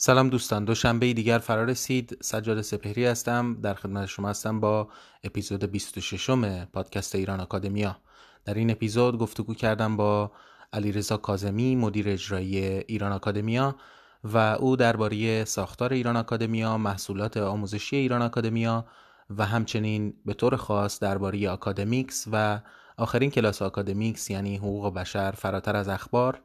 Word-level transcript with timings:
سلام 0.00 0.28
دوستان 0.28 0.64
دوشنبه 0.64 1.12
دیگر 1.12 1.38
فرا 1.38 1.64
رسید. 1.64 2.18
سجاد 2.20 2.62
سپهری 2.62 3.06
هستم. 3.06 3.60
در 3.62 3.74
خدمت 3.74 4.06
شما 4.06 4.28
هستم 4.28 4.60
با 4.60 4.88
اپیزود 5.24 5.64
26 5.64 6.30
پادکست 6.72 7.14
ایران 7.14 7.40
آکادمیا. 7.40 7.96
در 8.44 8.54
این 8.54 8.70
اپیزود 8.70 9.18
گفتگو 9.18 9.54
کردم 9.54 9.96
با 9.96 10.32
علیرضا 10.72 11.16
کاظمی 11.16 11.76
مدیر 11.76 12.08
اجرایی 12.08 12.58
ایران 12.64 13.12
آکادمیا 13.12 13.76
و 14.24 14.36
او 14.36 14.76
درباره 14.76 15.44
ساختار 15.44 15.92
ایران 15.92 16.16
آکادمیا 16.16 16.78
محصولات 16.78 17.36
آموزشی 17.36 17.96
ایران 17.96 18.22
آکادمیا 18.22 18.86
و 19.30 19.46
همچنین 19.46 20.14
به 20.26 20.34
طور 20.34 20.56
خاص 20.56 21.00
درباره 21.00 21.50
آکادمیکس 21.50 22.24
و 22.32 22.60
آخرین 22.96 23.30
کلاس 23.30 23.62
آکادمیکس 23.62 24.30
یعنی 24.30 24.56
حقوق 24.56 24.94
بشر 24.94 25.30
فراتر 25.30 25.76
از 25.76 25.88
اخبار 25.88 26.40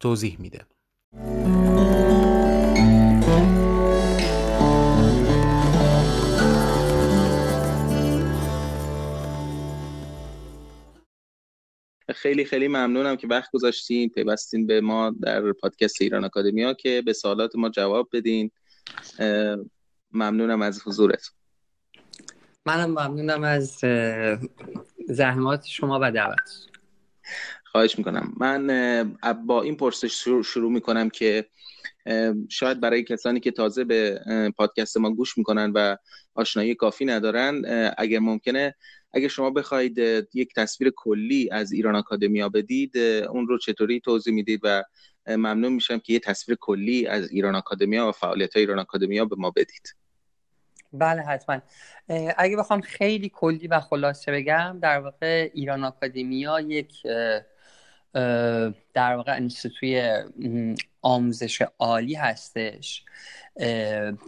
توضیح 0.00 0.36
میده. 0.40 0.66
خیلی 12.14 12.44
خیلی 12.44 12.68
ممنونم 12.68 13.16
که 13.16 13.26
وقت 13.26 13.50
گذاشتین. 13.50 14.08
پیوستین 14.08 14.66
به 14.66 14.80
ما 14.80 15.14
در 15.22 15.52
پادکست 15.52 16.02
ایران 16.02 16.24
اکادمیا 16.24 16.74
که 16.74 17.02
به 17.06 17.12
سوالات 17.12 17.56
ما 17.56 17.68
جواب 17.68 18.08
بدین. 18.12 18.50
ممنونم 20.12 20.62
از 20.62 20.82
حضورت. 20.86 21.30
منم 22.66 22.90
ممنونم 22.90 23.44
از 23.44 23.78
زحمات 25.08 25.66
شما 25.66 25.98
و 26.02 26.12
دعوت. 26.12 26.66
خواهش 27.64 27.98
می‌کنم. 27.98 28.32
من 28.36 29.16
با 29.46 29.62
این 29.62 29.76
پرسش 29.76 30.28
شروع 30.44 30.72
می‌کنم 30.72 31.10
که 31.10 31.46
شاید 32.48 32.80
برای 32.80 33.02
کسانی 33.02 33.40
که 33.40 33.50
تازه 33.50 33.84
به 33.84 34.20
پادکست 34.56 34.96
ما 34.96 35.10
گوش 35.10 35.38
می‌کنن 35.38 35.72
و 35.74 35.96
آشنایی 36.34 36.74
کافی 36.74 37.04
ندارن 37.04 37.62
اگر 37.98 38.18
ممکنه 38.18 38.74
اگر 39.12 39.28
شما 39.28 39.50
بخواید 39.50 39.98
یک 40.34 40.54
تصویر 40.56 40.92
کلی 40.96 41.48
از 41.52 41.72
ایران 41.72 41.96
آکادمیا 41.96 42.48
بدید 42.48 42.98
اون 42.98 43.48
رو 43.48 43.58
چطوری 43.58 44.00
توضیح 44.00 44.34
می‌دید 44.34 44.60
و 44.62 44.84
ممنون 45.26 45.72
میشم 45.72 45.98
که 45.98 46.12
یه 46.12 46.18
تصویر 46.18 46.58
کلی 46.60 47.06
از 47.06 47.30
ایران 47.30 47.54
آکادمیا 47.54 48.08
و 48.08 48.12
فعالیت 48.12 48.56
های 48.56 48.62
ایران 48.62 48.78
آکادمیا 48.78 49.24
به 49.24 49.36
ما 49.38 49.50
بدید. 49.50 49.94
بله 50.92 51.22
حتما. 51.22 51.60
اگه 52.38 52.56
بخوام 52.56 52.80
خیلی 52.80 53.28
کلی 53.34 53.66
و 53.66 53.80
خلاصه 53.80 54.32
بگم 54.32 54.78
در 54.82 55.00
واقع 55.00 55.50
ایران 55.54 55.84
آکادمیا 55.84 56.60
یک 56.60 56.92
در 58.94 59.14
واقع 59.16 59.36
انستیتوی 59.36 60.22
آموزش 61.02 61.62
عالی 61.78 62.14
هستش 62.14 63.04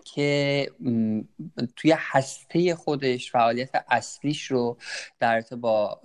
که 0.04 0.70
توی 1.76 1.94
هسته 1.96 2.74
خودش 2.74 3.30
فعالیت 3.30 3.70
اصلیش 3.88 4.44
رو 4.44 4.76
در 5.20 5.40
با 5.40 6.00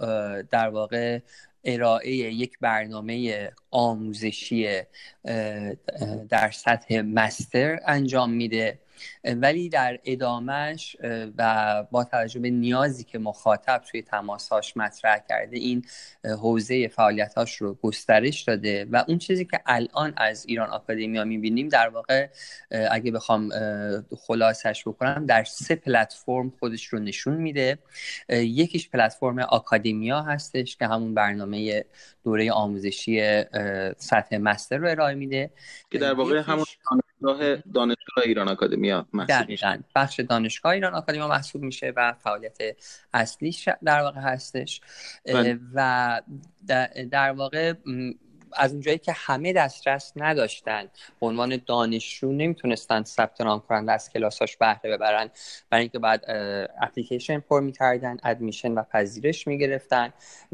در 0.52 0.70
واقع 0.70 1.20
ارائه 1.64 2.12
یک 2.16 2.60
برنامه 2.62 3.52
آموزشی 3.72 4.82
در 6.30 6.52
سطح 6.52 7.02
مستر 7.02 7.80
انجام 7.86 8.30
میده. 8.34 8.80
ولی 9.24 9.70
در 9.70 10.00
ادامهش 10.06 10.96
و 11.38 11.84
با 11.92 12.04
توجه 12.04 12.40
به 12.40 12.50
نیازی 12.50 13.04
که 13.04 13.20
مخاطب 13.20 13.82
توی 13.92 14.02
تماساش 14.02 14.78
مطرح 14.78 15.20
کرده 15.30 15.58
این 15.58 15.86
حوزه 16.24 16.88
فعالیتاش 16.88 17.56
رو 17.56 17.74
گسترش 17.74 18.42
داده 18.42 18.86
و 18.92 19.04
اون 19.08 19.18
چیزی 19.18 19.46
که 19.46 19.62
الان 19.66 20.14
از 20.18 20.46
ایران 20.46 20.70
آکادمیا 20.70 21.24
می‌بینیم 21.24 21.70
در 21.70 21.90
واقع 21.90 22.28
اگه 22.92 23.12
بخوام 23.12 23.50
خلاصش 24.18 24.84
بکنم 24.88 25.26
در 25.26 25.44
سه 25.44 25.76
پلتفرم 25.76 26.54
خودش 26.60 26.86
رو 26.86 27.00
نشون 27.00 27.38
میده. 27.38 27.78
یکیش 28.30 28.90
پلتفرم 28.90 29.40
آکادمیا 29.40 30.22
هستش 30.22 30.78
که 30.78 30.88
همون 30.88 31.14
برنامه 31.14 31.86
دوره 32.24 32.52
آموزشی 32.52 33.44
سطح 33.98 34.38
مستر 34.38 34.78
رو 34.78 34.90
ارائه 34.90 35.16
میده. 35.16 35.50
که 35.92 35.98
در 35.98 36.14
واقع 36.14 36.40
همون 36.40 36.66
دانشگاه 37.26 37.56
دانشگاه 37.74 38.24
ایران 38.26 38.50
آکادمیا 38.50 39.08
محسوب 39.14 39.48
بخش 39.96 40.20
دانشگاه 40.20 40.72
ایران 40.72 40.94
آکادمیا 40.94 41.28
محسوب 41.28 41.62
میشه 41.62 41.94
و 41.96 42.14
فعالیت 42.24 42.58
اصلیش 43.14 43.70
در 43.84 44.02
واقع 44.02 44.20
هستش. 44.20 44.82
بله. 45.26 45.60
و 45.74 46.22
در 47.12 47.32
واقع 47.32 47.74
از 48.58 48.72
اونجایی 48.72 48.98
که 48.98 49.12
همه 49.16 49.54
دسترس 49.54 50.14
نداشتن 50.16 50.84
به 51.20 51.28
عنوان 51.28 51.62
دانشجو 51.66 52.32
نمی‌تونستن 52.32 53.04
ثبت 53.04 53.42
نام 53.42 53.60
کنند 53.60 53.90
از 53.90 54.10
کلاساش 54.10 54.58
بهره 54.58 54.98
ببرن. 54.98 55.30
برای 55.70 55.82
اینکه 55.82 56.00
بعد 56.00 56.24
اپلیکیشن 56.82 57.40
پر 57.40 57.62
می‌کردن 57.62 58.18
ادمیشن 58.24 58.72
و 58.72 58.84
پذیرش 58.84 59.48
می‌گرفتن 59.48 60.14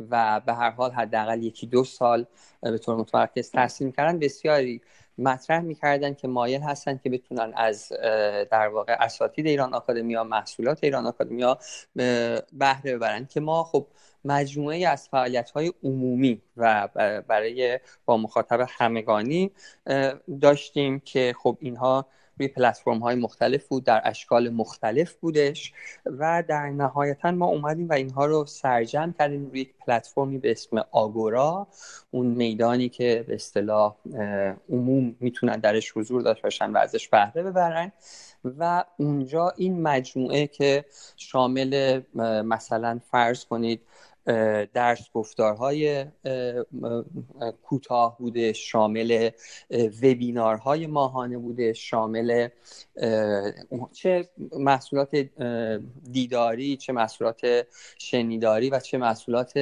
و 0.09 0.41
به 0.45 0.53
هر 0.53 0.69
حال 0.69 0.91
حداقل 0.91 1.43
یکی 1.43 1.67
دو 1.67 1.83
سال 1.83 2.25
به 2.61 2.77
طور 2.77 2.95
متمرکز 2.95 3.51
تحصیل 3.51 3.87
می‌کردن. 3.87 4.19
بسیاری 4.19 4.81
مطرح 5.17 5.61
می‌کردن 5.61 6.13
که 6.13 6.27
مایل 6.27 6.61
هستن 6.61 6.97
که 7.03 7.09
بتونن 7.09 7.53
از 7.55 7.91
در 8.51 8.67
واقع 8.67 8.95
اساتید 8.99 9.47
ایران 9.47 9.73
آکادمیا 9.73 10.23
محصولات 10.23 10.79
ایران 10.83 11.05
آکادمیا 11.05 11.57
بهره 12.53 12.95
ببرن 12.95 13.25
که 13.25 13.39
ما 13.39 13.63
خب 13.63 13.87
مجموعه 14.25 14.87
از 14.87 15.09
فعالیت 15.09 15.51
های 15.51 15.73
عمومی 15.83 16.41
و 16.57 16.87
برای 17.27 17.79
با 18.05 18.17
مخاطب 18.17 18.67
همگانی 18.69 19.51
داشتیم 20.41 20.99
که 20.99 21.35
خب 21.43 21.57
اینها 21.61 22.07
روی 22.41 22.47
پلتفرم 22.47 22.99
های 22.99 23.15
مختلف 23.15 23.67
بود 23.67 23.83
در 23.83 24.01
اشکال 24.03 24.49
مختلف 24.49 25.13
بودش 25.13 25.73
و 26.05 26.43
در 26.47 26.69
نهایتا 26.69 27.31
ما 27.31 27.45
اومدیم 27.45 27.89
و 27.89 27.93
اینها 27.93 28.25
رو 28.25 28.45
سرجم 28.45 29.13
کردیم 29.19 29.49
روی 29.49 29.67
پلتفرمی 29.87 30.37
به 30.37 30.51
اسم 30.51 30.77
آگورا. 30.91 31.67
اون 32.11 32.25
میدانی 32.25 32.89
که 32.89 33.25
به 33.27 33.35
اصطلاح 33.35 33.95
عموم 34.69 35.15
می‌تونن 35.19 35.55
درش 35.55 35.97
حضور 35.97 36.21
داشته 36.21 36.43
باشن 36.43 36.71
و 36.71 36.77
ازش 36.77 37.07
بهره 37.07 37.43
ببرن. 37.43 37.91
و 38.59 38.83
اونجا 38.97 39.53
این 39.57 39.81
مجموعه 39.81 40.47
که 40.47 40.85
شامل 41.17 42.01
مثلا 42.45 42.99
فرض 43.11 43.45
کنید 43.45 43.81
درس 44.73 45.11
گفتارهای 45.13 46.05
کوتاه 47.63 48.17
بوده 48.17 48.53
شامل 48.53 49.29
وبینارهای 50.03 50.87
ماهانه 50.87 51.37
بوده 51.37 51.73
شامل 51.73 52.47
چه 53.93 54.29
محصولات 54.59 55.15
دیداری 56.11 56.77
چه 56.77 56.93
محصولات 56.93 57.67
شنیداری 57.97 58.69
و 58.69 58.79
چه 58.79 58.97
محصولات 58.97 59.53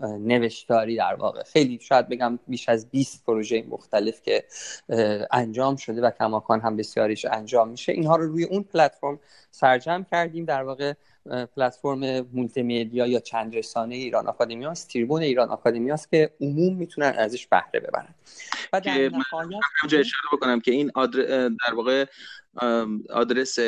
نوشتاری 0.00 0.96
در 0.96 1.14
واقع. 1.14 1.42
خیلی 1.42 1.78
شاید 1.78 2.08
بگم 2.08 2.38
بیش 2.48 2.68
از 2.68 2.90
20 2.90 3.24
پروژه 3.24 3.64
مختلف 3.68 4.22
که 4.22 4.44
انجام 5.30 5.76
شده 5.76 6.00
و 6.02 6.10
کماکان 6.10 6.60
هم 6.60 6.76
بسیاریش 6.76 7.24
انجام 7.24 7.68
میشه. 7.68 7.92
اینها 7.92 8.16
رو 8.16 8.26
روی 8.26 8.44
اون 8.44 8.62
پلتفرم 8.62 9.20
سرجم 9.50 10.06
کردیم. 10.10 10.44
در 10.44 10.62
واقع 10.62 10.92
پلتفرم 11.56 12.20
مولتی 12.20 12.62
میدیا 12.62 13.06
یا 13.06 13.20
چند 13.20 13.56
رسانه 13.56 13.94
ایران 13.94 14.26
آکادمیاست 14.26 14.88
تریبون 14.88 15.22
ایران 15.22 15.48
آکادمیاست 15.48 16.10
که 16.10 16.30
عموم 16.40 16.76
می‌تونن 16.76 17.14
ازش 17.18 17.46
بهره 17.46 17.80
ببرن. 17.80 18.14
و 18.72 18.80
در 18.80 19.08
نهایت 19.08 19.60
اشاره 19.84 20.28
بکنم 20.32 20.60
که 20.60 20.70
این 20.70 20.90
در 21.68 21.74
واقع 21.74 22.06
آدرس 23.10 23.58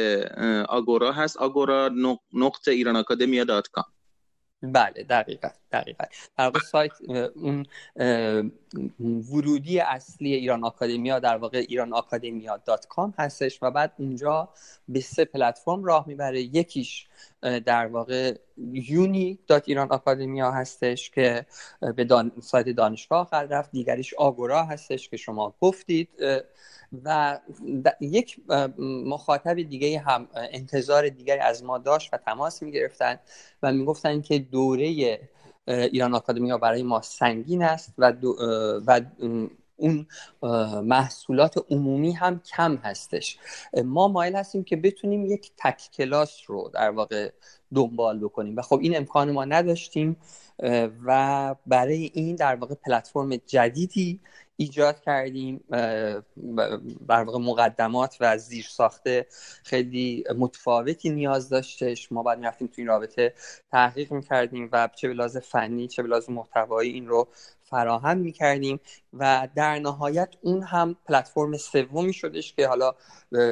آگورا 0.69 1.13
هست 1.13 1.37
آگورا 1.37 1.91
نقطه 2.33 2.71
ایران 2.71 2.97
آکادمیا 2.97 3.45
dot 3.45 3.69
com. 3.69 3.85
بله 4.63 5.03
دقیقا. 5.11 5.49
دقیقا. 5.73 6.05
در 6.39 6.45
واقع 6.45 6.61
سایت 6.61 6.93
اون 7.35 7.67
ورودی 9.01 9.81
اصلی 9.81 10.35
ایران 10.35 10.65
آکادمیا 10.65 11.19
در 11.19 11.37
واقع 11.37 11.65
ایران 11.69 11.93
آکادمیا 11.93 12.57
dot 12.57 12.87
com 12.87 13.15
هستش 13.19 13.59
و 13.63 13.71
بعد 13.71 13.93
اونجا 13.99 14.49
به 14.89 15.01
سه 15.01 15.25
پلتفرم 15.25 15.85
راه 15.85 16.09
می‌بره. 16.09 16.41
یکیش 16.41 17.07
در 17.43 17.87
واقع 17.87 18.35
uni 18.73 19.39
dot 19.47 19.69
ایران 19.69 19.89
آکادمیا 19.93 20.51
هستش 20.51 21.11
که 21.11 21.47
به 21.97 22.05
دان... 22.05 22.33
سایت 22.43 22.69
دانشگاه 22.69 23.27
خواهد 23.27 23.53
رفت. 23.53 23.71
دیگریش 23.73 24.15
آگورا 24.15 24.65
هستش 24.65 25.09
که 25.09 25.17
شما 25.17 25.55
گفتید. 25.61 26.09
و 27.05 27.39
یک 28.01 28.41
مخاطب 29.07 29.55
دیگه 29.55 29.99
هم 29.99 30.29
انتظار 30.35 31.09
دیگری 31.09 31.39
از 31.39 31.65
ما 31.65 31.79
داشت 31.79 32.15
و 32.15 32.17
تماس 32.17 32.63
می 32.63 32.73
گرفتن 32.73 33.19
و 33.63 33.73
می 33.73 33.85
گفتن 33.85 34.21
که 34.21 34.39
دوره 34.39 35.19
ایران 35.69 36.15
آکادمیا 36.15 36.59
برای 36.59 36.83
ما 36.83 37.03
سنگین 37.03 37.63
است 37.63 37.95
و, 37.99 38.13
و 38.87 39.01
اون 39.77 40.07
محصولات 40.83 41.65
عمومی 41.71 42.13
هم 42.13 42.41
کم 42.41 42.77
هستش. 42.77 43.39
ما 43.85 44.09
مایل 44.09 44.37
هستیم 44.37 44.65
که 44.65 44.77
بتونیم 44.77 45.27
یک 45.27 45.51
تک 45.57 45.91
کلاس 45.93 46.41
رو 46.47 46.71
در 46.75 46.91
واقع 46.91 47.31
دنبال 47.75 48.19
بکنیم 48.19 48.57
و 48.57 48.63
خب 48.63 48.79
این 48.83 48.97
امکان 48.97 49.31
ما 49.31 49.45
نداشتیم 49.45 50.17
و 51.05 51.55
برای 51.67 52.11
این 52.15 52.37
در 52.37 52.55
واقع 52.55 52.75
پلتفرم 52.75 53.37
جدیدی 53.37 54.21
ایجاد 54.61 55.01
کردیم 55.01 55.65
در 57.09 57.23
واقع 57.23 57.39
مقدمات 57.39 58.17
و 58.21 58.39
زیر 58.39 58.67
ساخته 58.69 59.27
خیلی 59.65 60.25
متفاوتی 60.39 61.11
نیاز 61.11 61.49
داشتش. 61.49 62.13
ما 62.13 62.23
بعد 62.23 62.39
می‌رفتیم 62.39 62.67
تو 62.69 62.75
این 62.77 62.87
رابطه 62.87 63.35
تحقیق 63.73 64.13
می‌کردیم 64.13 64.69
و 64.73 64.89
چه 64.97 65.09
به 65.09 65.29
فنی 65.29 65.89
چه 65.89 66.03
به 66.03 66.21
محتوایی 66.29 66.93
این 66.93 67.09
رو 67.09 67.29
فراهم 67.63 68.19
می‌کردیم 68.19 68.81
و 69.13 69.49
در 69.55 69.79
نهایت 69.79 70.29
اون 70.41 70.63
هم 70.63 70.97
پلتفرم 71.07 71.57
سومی 71.57 72.13
شدش 72.13 72.53
که 72.53 72.69
حالا 72.69 72.95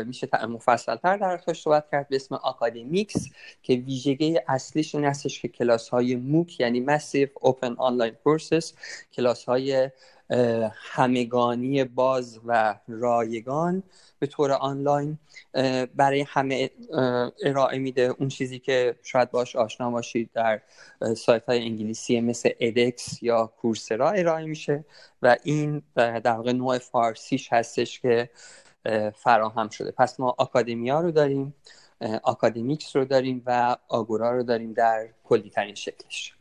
میشه 0.06 0.28
مفصلتر 0.48 1.16
در 1.16 1.40
صحبت 1.52 1.90
کرد 1.90 2.08
به 2.08 2.16
اسم 2.16 2.34
آکادمیکس 2.34 3.26
که 3.62 3.74
ویژگی 3.74 4.40
اصلیش 4.48 4.94
این 4.94 5.04
هستش 5.04 5.42
که 5.42 5.48
کلاس 5.48 5.88
های 5.88 6.16
موک 6.16 6.60
یعنی 6.60 6.80
مسیف 6.80 7.30
اوپن 7.40 7.74
آنلاین 7.78 8.14
کورسز 8.24 8.72
کلاس 9.12 9.44
های 9.44 9.90
همگانی 10.74 11.84
باز 11.84 12.40
و 12.46 12.78
رایگان 12.88 13.82
به 14.18 14.26
طور 14.26 14.52
آنلاین 14.52 15.18
برای 15.96 16.24
همه 16.28 16.70
ارائه 17.44 17.78
میده. 17.78 18.02
اون 18.02 18.28
چیزی 18.28 18.58
که 18.58 18.96
شاید 19.02 19.30
باش 19.30 19.56
آشنا 19.56 19.90
باشید 19.90 20.30
در 20.34 20.60
سایت 21.16 21.46
های 21.46 21.62
انگلیسی 21.62 22.20
مثل 22.20 22.50
ادکس 22.60 23.22
یا 23.22 23.46
کورسرا 23.46 24.10
ارائه 24.10 24.46
میشه 24.46 24.84
و 25.22 25.36
این 25.42 25.82
در 25.96 26.32
واقع 26.32 26.52
نوع 26.52 26.78
فارسیش 26.78 27.52
هستش 27.52 28.00
که 28.00 28.30
فراهم 29.14 29.68
شده. 29.68 29.90
پس 29.90 30.20
ما 30.20 30.34
آکادمیا 30.38 31.00
رو 31.00 31.10
داریم 31.10 31.54
آکادمیکس 32.22 32.96
رو 32.96 33.04
داریم 33.04 33.42
و 33.46 33.76
آگورا 33.88 34.30
رو 34.30 34.42
داریم 34.42 34.72
در 34.72 35.08
کلی 35.24 35.50
ترین 35.50 35.74
شکلش. 35.74 36.35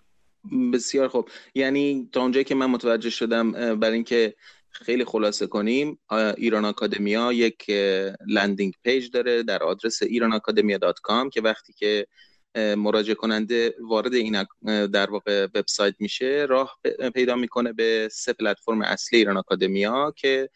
بسیار 0.74 1.08
خوب. 1.08 1.30
یعنی 1.56 2.10
تا 2.12 2.22
اونجایی 2.22 2.44
که 2.44 2.56
من 2.56 2.66
متوجه 2.66 3.10
شدم 3.10 3.52
برای 3.80 3.94
اینکه 3.94 4.36
خیلی 4.72 5.06
خلاصه 5.06 5.48
کنیم 5.48 6.00
ایران 6.38 6.66
آکادمیا 6.66 7.34
یک 7.34 7.70
landing 8.28 8.74
page 8.84 9.10
داره 9.10 9.44
در 9.44 9.64
آدرس 9.64 10.04
ایران 10.04 10.33
آکادمیا.com 10.33 11.30
که 11.34 11.42
وقتی 11.42 11.74
که 11.74 12.08
مراجعه 12.56 13.16
کننده 13.16 13.76
وارد 13.80 14.14
این 14.14 14.46
در 14.88 15.12
واقع 15.12 15.44
وبسایت 15.44 15.96
میشه 16.00 16.46
راه 16.50 16.80
پیدا 17.14 17.36
می‌کنه 17.36 17.74
به 17.74 18.10
سه 18.12 18.34
پلتفرم 18.34 18.82
اصلی 18.82 19.20
ایران 19.20 19.38
آکادمیا 19.38 20.14
که 20.16 20.50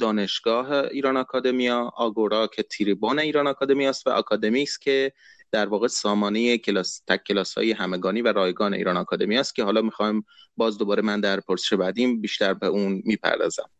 دانشگاه 0.00 0.72
ایران 0.72 1.16
آکادمیا 1.16 1.92
آگورا 1.96 2.46
که 2.46 2.62
تریبون 2.62 3.18
ایران 3.18 3.46
آکادمیا 3.46 3.90
است 3.90 4.06
و 4.06 4.10
آکادمیکس 4.10 4.78
که 4.78 5.12
در 5.52 5.68
واقع 5.68 5.86
سامانه 5.86 6.58
کلاس 6.58 7.02
تک 7.08 7.24
کلاس 7.24 7.54
های 7.54 7.72
همگانی 7.72 8.22
و 8.22 8.32
رایگان 8.32 8.74
ایران 8.74 8.96
آکادمی 8.96 9.38
است 9.38 9.54
که 9.54 9.64
حالا 9.64 9.82
می‌خوایم 9.82 10.26
باز 10.56 10.78
دوباره 10.78 11.02
من 11.02 11.20
در 11.20 11.40
پرسش 11.40 11.72
بعدیم 11.72 12.20
بیشتر 12.20 12.54
به 12.54 12.66
اون 12.66 13.02
می‌پردازم. 13.04 13.70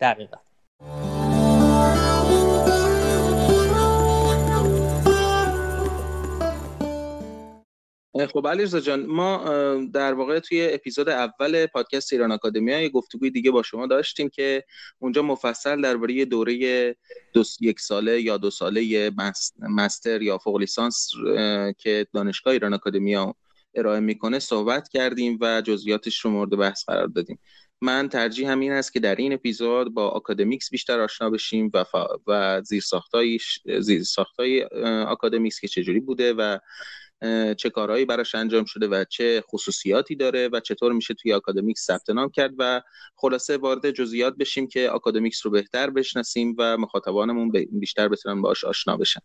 دقیقا. 0.00 0.36
خب 8.26 8.48
علیرضا 8.48 8.80
جان 8.80 9.06
ما 9.06 9.38
در 9.92 10.14
واقع 10.14 10.38
توی 10.38 10.68
اپیزود 10.72 11.08
اول 11.08 11.66
پادکست 11.66 12.12
ایران 12.12 12.32
آکادمی 12.32 12.72
یه 12.72 12.88
گفتگوی 12.88 13.30
دیگه 13.30 13.50
با 13.50 13.62
شما 13.62 13.86
داشتیم 13.86 14.28
که 14.28 14.64
اونجا 14.98 15.22
مفصل 15.22 15.80
درباره 15.80 16.24
دوره 16.24 16.96
دو 17.32 17.42
یک 17.60 17.80
ساله 17.80 18.22
یا 18.22 18.36
دو 18.36 18.50
ساله 18.50 19.10
master 19.58 20.22
یا 20.22 20.38
فوق 20.38 20.56
لیسانس 20.56 21.10
که 21.78 22.06
دانشگاه 22.12 22.52
ایران 22.52 22.74
آکادمیا 22.74 23.34
ارائه 23.74 24.00
می‌کنه 24.00 24.38
صحبت 24.38 24.88
کردیم 24.88 25.38
و 25.40 25.62
جزئیاتش 25.62 26.20
رو 26.20 26.30
مورد 26.30 26.50
بحث 26.50 26.84
قرار 26.84 27.06
دادیم. 27.06 27.38
من 27.82 28.08
ترجیح 28.08 28.50
همین 28.50 28.72
است 28.72 28.92
که 28.92 29.00
در 29.00 29.14
این 29.14 29.32
اپیزود 29.32 29.94
با 29.94 30.08
آکادمیکس 30.08 30.70
بیشتر 30.70 31.00
آشنا 31.00 31.30
بشیم 31.30 31.70
و, 31.74 31.84
و 32.26 32.60
زیر 32.62 32.80
ساختای 32.80 33.38
زیر 33.80 34.02
ساختای 34.02 34.62
آکادمیکس 35.08 35.60
که 35.60 35.68
چجوری 35.68 36.00
بوده 36.00 36.32
و 36.32 36.58
چه 37.56 37.70
کارهایی 37.70 38.04
براش 38.04 38.34
انجام 38.34 38.64
شده 38.64 38.88
و 38.88 39.04
چه 39.04 39.40
خصوصیاتی 39.40 40.16
داره 40.16 40.48
و 40.52 40.60
چطور 40.60 40.92
میشه 40.92 41.14
توی 41.14 41.32
آکادمیکس 41.32 41.86
ثبت 41.86 42.10
نام 42.10 42.30
کرد 42.30 42.52
و 42.58 42.82
خلاصه 43.16 43.56
وارد 43.56 43.90
جزئیات 43.90 44.36
بشیم 44.36 44.66
که 44.66 44.90
آکادمیکس 44.90 45.46
رو 45.46 45.52
بهتر 45.52 45.90
بشناسیم 45.90 46.54
و 46.58 46.76
مخاطبانمون 46.76 47.52
بیشتر 47.72 48.08
بتونن 48.08 48.42
باش 48.42 48.64
آشنا 48.64 48.96
بشن. 48.96 49.20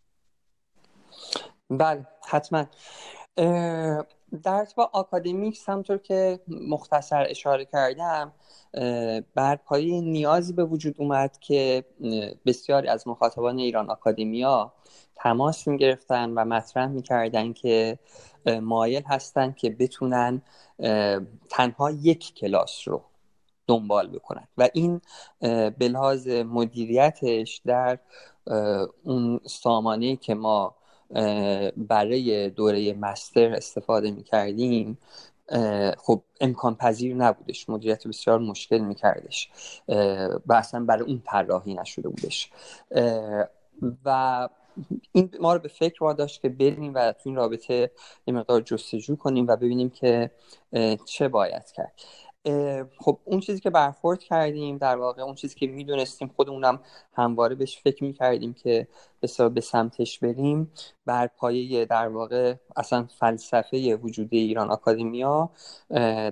بله 1.70 2.06
حتما. 2.28 2.66
در 4.42 4.66
با 4.76 4.90
آکادمیکس 4.92 5.68
همطور 5.68 5.98
که 5.98 6.40
مختصر 6.48 7.26
اشاره 7.28 7.64
کردم 7.64 8.32
بر 9.34 9.56
پایه 9.56 10.00
نیازی 10.00 10.52
به 10.52 10.64
وجود 10.64 10.94
اومد 10.98 11.38
که 11.38 11.84
بسیاری 12.46 12.88
از 12.88 13.08
مخاطبان 13.08 13.58
ایران 13.58 13.90
آکادمیا 13.90 14.72
تماس 15.14 15.68
گرفتن 15.68 16.30
و 16.30 16.44
مطرح 16.44 16.86
می‌کردن 16.86 17.52
که 17.52 17.98
مایل 18.62 19.02
هستن 19.02 19.52
که 19.52 19.70
بتونن 19.70 20.42
تنها 21.50 21.90
یک 21.90 22.34
کلاس 22.34 22.88
رو 22.88 23.02
دنبال 23.66 24.08
بکنن. 24.08 24.48
و 24.58 24.68
این 24.74 25.00
به 25.78 25.88
لحاظ 25.88 26.28
مدیریتش 26.28 27.60
در 27.66 27.98
اون 29.04 29.40
سامانه 29.46 30.16
که 30.16 30.34
ما 30.34 30.74
برای 31.76 32.50
دوره 32.50 32.92
مستر 32.92 33.54
استفاده 33.54 34.10
می 34.10 34.22
کردیم 34.22 34.98
خب 35.98 36.22
امکان 36.40 36.74
پذیر 36.74 37.14
نبودش. 37.14 37.68
مدیریت 37.68 38.06
بسیار 38.06 38.38
مشکل 38.38 38.78
میکردش. 38.78 39.50
و 40.46 40.52
اصلا 40.52 40.84
برای 40.84 41.02
اون 41.02 41.22
طراحی 41.26 41.74
نشده 41.74 42.08
بودش. 42.08 42.50
و 44.04 44.48
این 45.12 45.30
ما 45.40 45.54
رو 45.54 45.60
به 45.60 45.68
فکر 45.68 46.04
واداشت 46.04 46.42
که 46.42 46.48
بریم 46.48 46.94
و 46.94 47.12
تو 47.12 47.20
این 47.24 47.36
رابطه 47.36 47.90
یه 48.26 48.34
مقدار 48.34 48.60
جستجو 48.60 49.16
کنیم 49.16 49.46
و 49.46 49.56
ببینیم 49.56 49.90
که 49.90 50.30
چه 51.04 51.28
باید 51.28 51.70
کرد. 51.70 51.92
خب 52.98 53.18
اون 53.24 53.40
چیزی 53.40 53.60
که 53.60 53.70
برخورد 53.70 54.18
کردیم 54.18 54.78
در 54.78 54.96
واقع 54.96 55.22
اون 55.22 55.34
چیزی 55.34 55.54
که 55.54 55.66
می‌دونستیم 55.66 56.30
خودمونم 56.36 56.80
همواره 57.14 57.54
بهش 57.54 57.78
فکر 57.78 58.04
می‌کردیم 58.04 58.52
که 58.54 58.88
به 59.54 59.60
سمتش 59.60 60.18
بریم. 60.18 60.72
بر 61.06 61.26
پایه 61.26 61.84
در 61.84 62.08
واقع 62.08 62.54
اصلا 62.76 63.06
فلسفه 63.18 63.96
وجود 63.96 64.28
ایران 64.30 64.70
آکادمیا 64.70 65.50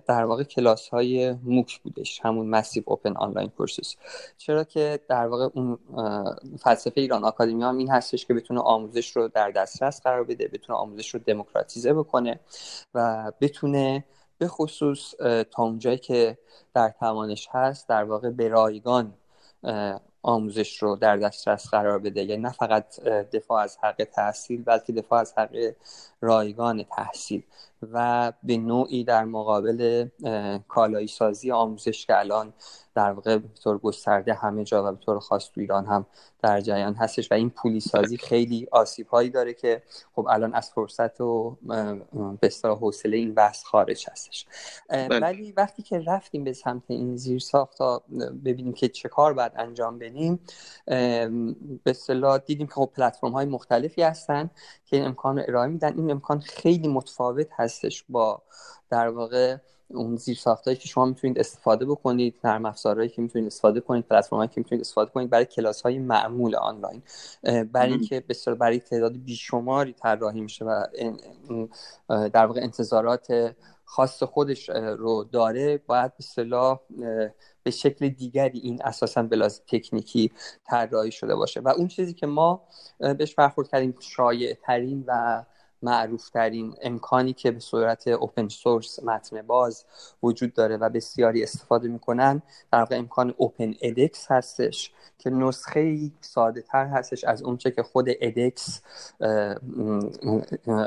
در 0.07 0.25
واقع 0.25 0.43
کلاس 0.43 0.89
های 0.89 1.33
موک 1.33 1.81
بودش 1.81 2.21
همون 2.23 2.47
مسیو 2.47 2.83
اوپن 2.87 3.17
آنلاین 3.17 3.49
کورسز 3.49 3.95
چرا 4.39 4.65
که 4.65 5.01
در 5.09 5.27
واقع 5.27 5.49
اون 5.55 5.79
فلسفه 6.59 7.01
ایران 7.01 7.25
آکادمیا 7.25 7.69
هم 7.69 7.79
این 7.79 7.91
هستش 7.91 8.27
که 8.27 8.35
بتونه 8.35 8.61
آموزش 8.61 9.17
رو 9.17 9.29
در 9.29 9.51
دسترس 9.51 10.03
قرار 10.03 10.25
بده 10.25 10.49
بتونه 10.49 10.79
آموزش 10.79 11.15
رو 11.15 11.21
دموکراتیزه 11.27 11.93
بکنه 11.93 12.41
و 12.95 13.33
بتونه 13.41 14.05
به 14.39 14.49
خصوص 14.49 15.15
تا 15.51 15.63
اونجایی 15.63 15.99
که 15.99 16.39
در 16.75 16.95
توانش 17.01 17.49
هست 17.53 17.89
در 17.89 18.05
واقع 18.05 18.31
به 18.31 18.49
رایگان 18.49 19.15
آموزش 20.23 20.83
رو 20.83 20.97
در 20.97 21.17
دسترس 21.17 21.69
قرار 21.69 21.99
بده. 21.99 22.23
یعنی 22.25 22.43
نه 22.43 22.51
فقط 22.51 23.01
دفاع 23.05 23.63
از 23.63 23.79
حق 23.83 24.05
تحصیل 24.13 24.63
بلکه 24.65 24.93
دفاع 24.93 25.21
از 25.21 25.35
حق 25.37 25.75
رایگان 26.25 26.83
تحصیل 26.83 27.43
و 27.93 28.33
به 28.43 28.57
نوعی 28.57 29.05
در 29.05 29.25
مقابل 29.25 30.09
کالایی 30.69 31.07
سازی 31.07 31.51
آموزش 31.51 32.07
که 32.07 32.19
الان 32.19 32.53
در 32.95 33.13
واقع 33.13 33.37
به 33.39 33.49
طور 33.63 33.79
گسترده 33.79 34.35
همه 34.35 34.65
جا 34.65 34.85
و 34.85 34.93
به 34.93 35.05
طور 35.05 35.19
خاص 35.19 35.51
تو 35.51 35.61
ایران 35.61 35.87
هم 35.87 36.07
در 36.43 36.61
جریان 36.61 36.95
هستش 36.95 37.33
و 37.33 37.35
این 37.35 37.51
پولی 37.51 37.81
سازی 37.81 38.17
خیلی 38.17 38.69
آسیب 38.73 39.07
هایی 39.07 39.31
داره 39.31 39.55
که 39.55 39.83
خب 40.17 40.27
الان 40.31 40.55
از 40.55 40.71
فرصت 40.71 41.21
و 41.21 41.57
به 42.41 42.51
حوصله 42.65 43.17
این 43.17 43.35
بحث 43.35 43.65
خارج 43.65 44.07
هستش 44.11 44.47
بله. 44.89 45.19
ولی 45.19 45.53
وقتی 45.53 45.83
که 45.83 46.03
رفتیم 46.07 46.45
به 46.45 46.53
سمت 46.53 46.83
این 46.87 47.17
زیر 47.17 47.39
ساخت 47.39 47.79
ببینیم 48.45 48.73
که 48.73 48.89
چه 48.89 49.09
کار 49.09 49.33
باید 49.33 49.53
انجام 49.57 49.99
بدیم 49.99 50.41
به 51.85 51.91
اصطلاح 51.91 52.39
دیدیم 52.39 52.67
که 52.67 52.73
خب 52.73 52.91
پلتفرم 52.97 53.33
های 53.33 53.47
مختلفی 53.47 54.03
هستن 54.03 54.51
که 54.87 54.97
این 54.97 55.07
امکان 55.07 55.39
رو 55.39 55.45
ارائه 55.49 55.69
میدن 55.69 55.99
این 55.99 56.11
امکان 56.15 56.41
خیلی 56.41 56.89
متفاوت 56.89 57.49
هستش 57.53 58.05
با 58.09 58.43
در 58.91 59.09
واقع 59.09 59.57
اون 59.89 60.17
زیر 60.17 60.37
ساختایی 60.37 60.77
که 60.77 60.89
شما 60.89 61.05
می‌تونید 61.05 61.39
استفاده 61.39 61.87
بکنید 61.87 62.35
نرم 62.45 62.67
افزارهایی 62.67 63.09
که 63.09 63.23
می‌تونید 63.23 63.47
استفاده 63.47 63.81
کنید 63.81 64.05
پلتفرمایی 64.09 64.49
که 64.49 64.61
می‌تونید 64.61 64.81
استفاده 64.81 65.11
کنید 65.11 65.31
برای 65.31 65.45
کلاس 65.45 65.83
های 65.83 65.99
معمول 65.99 66.57
آنلاین. 66.57 67.03
برای 67.73 67.93
اینکه 67.93 68.25
بسیار 68.29 68.57
برای 68.57 68.79
تعداد 68.79 69.17
بیشماری 69.17 69.93
طراحی 69.93 70.41
میشه 70.41 70.65
و 70.65 70.85
در 72.09 72.47
واقع 72.47 72.61
انتظارات 72.61 73.55
خاص 73.85 74.23
خودش 74.23 74.69
رو 74.69 75.25
داره 75.25 75.79
باید 75.87 76.17
به 76.17 76.23
صلاح 76.23 76.81
به 77.63 77.71
شکل 77.71 78.09
دیگری 78.09 78.59
این 78.59 78.83
اساسا 78.85 79.23
بلاز 79.23 79.63
تکنیکی 79.67 80.33
طراحی 80.65 81.13
شده 81.13 81.35
باشه. 81.35 81.61
و 81.61 81.69
اون 81.69 81.89
چیزی 81.89 82.15
که 82.15 82.27
ما 82.27 82.63
بهش 82.99 83.35
برخورد 83.35 83.69
کردیم 83.69 83.95
شایع 84.01 84.55
ترین 84.55 85.05
و 85.07 85.45
معروف 85.85 86.29
ترین 86.31 86.75
امکانی 86.83 87.33
که 87.33 87.51
به 87.51 87.61
صورت 87.61 88.09
اوپن 88.09 88.49
سورس 88.49 89.03
متن 89.03 89.43
باز 89.43 89.85
وجود 90.23 90.55
داره 90.55 90.77
و 90.77 90.91
بسیاری 90.91 91.43
استفاده 91.43 91.89
می‌کنن 91.89 92.43
در 92.73 92.79
واقع 92.79 92.99
امکان 92.99 93.35
اوپن 93.37 93.75
ادکس 93.83 94.31
هستش 94.31 94.93
که 95.19 95.31
نسخه 95.31 96.11
ساده 96.21 96.63
تر 96.63 96.87
هستش 96.87 97.25
از 97.25 97.43
اونچه 97.43 97.71
که 97.71 97.83
خود 97.83 98.07
ادکس 98.09 98.83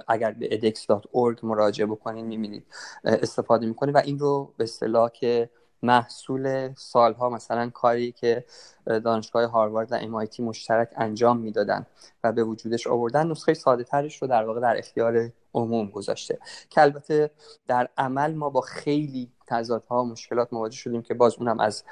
اگر 0.07 0.31
به 0.31 0.49
edx.org 0.49 1.43
مراجعه 1.43 1.85
بکنید 1.87 2.25
می‌بینید 2.25 2.63
استفاده 3.03 3.65
می‌کنه 3.65 3.91
و 3.91 4.01
این 4.05 4.19
رو 4.19 4.53
به 4.57 4.63
اصطلاح 4.63 5.09
که 5.09 5.49
محصول 5.83 6.73
سالها 6.73 7.29
مثلا 7.29 7.69
کاری 7.69 8.11
که 8.11 8.45
دانشگاه 8.85 9.45
هاروارد 9.45 9.91
و 9.91 9.99
MIT 9.99 10.39
مشترک 10.39 10.89
انجام 10.97 11.37
می‌دادن 11.37 11.85
و 12.23 12.31
به 12.31 12.43
وجودش 12.43 12.87
آوردن 12.87 13.27
نسخه 13.27 13.53
ساده 13.53 13.83
ترش 13.83 14.21
رو 14.21 14.27
در 14.27 14.43
واقع 14.43 14.59
در 14.61 14.77
اختیار 14.77 15.31
عموم 15.53 15.89
گذاشته. 15.89 16.39
که 16.69 16.81
البته 16.81 17.31
در 17.67 17.89
عمل 17.97 18.33
ما 18.33 18.49
با 18.49 18.61
خیلی 18.61 19.31
تضادها 19.47 20.03
مشکلات 20.03 20.53
مواجه 20.53 20.77
شدیم 20.77 21.01
که 21.01 21.13
باز 21.13 21.35
اونم 21.35 21.59
از 21.59 21.83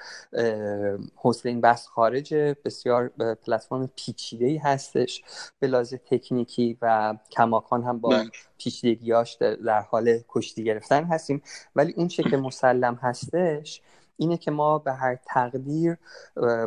حوصله 1.15 1.51
این 1.51 1.61
بحث 1.61 1.87
خارجه 1.87 2.57
بسیار 2.65 3.07
پلتفرم 3.45 3.89
پیچیده 3.95 4.45
ای 4.45 4.57
هستش 4.57 5.23
به 5.59 5.67
لازم 5.67 5.97
تکنیکی 5.97 6.77
و 6.81 7.15
کماکان 7.31 7.83
هم 7.83 7.99
با 7.99 8.09
بله. 8.09 8.29
پیچیدگیاش 8.57 9.33
در 9.65 9.81
حال 9.81 10.19
کشتی 10.29 10.63
گرفتن 10.63 11.03
هستیم 11.03 11.41
ولی 11.75 11.93
اون 11.97 12.07
چه 12.07 12.23
که 12.23 12.37
مسلم 12.37 12.95
هستش 12.95 13.81
اینه 14.17 14.37
که 14.37 14.51
ما 14.51 14.79
به 14.79 14.93
هر 14.93 15.15
تقدیر 15.25 15.97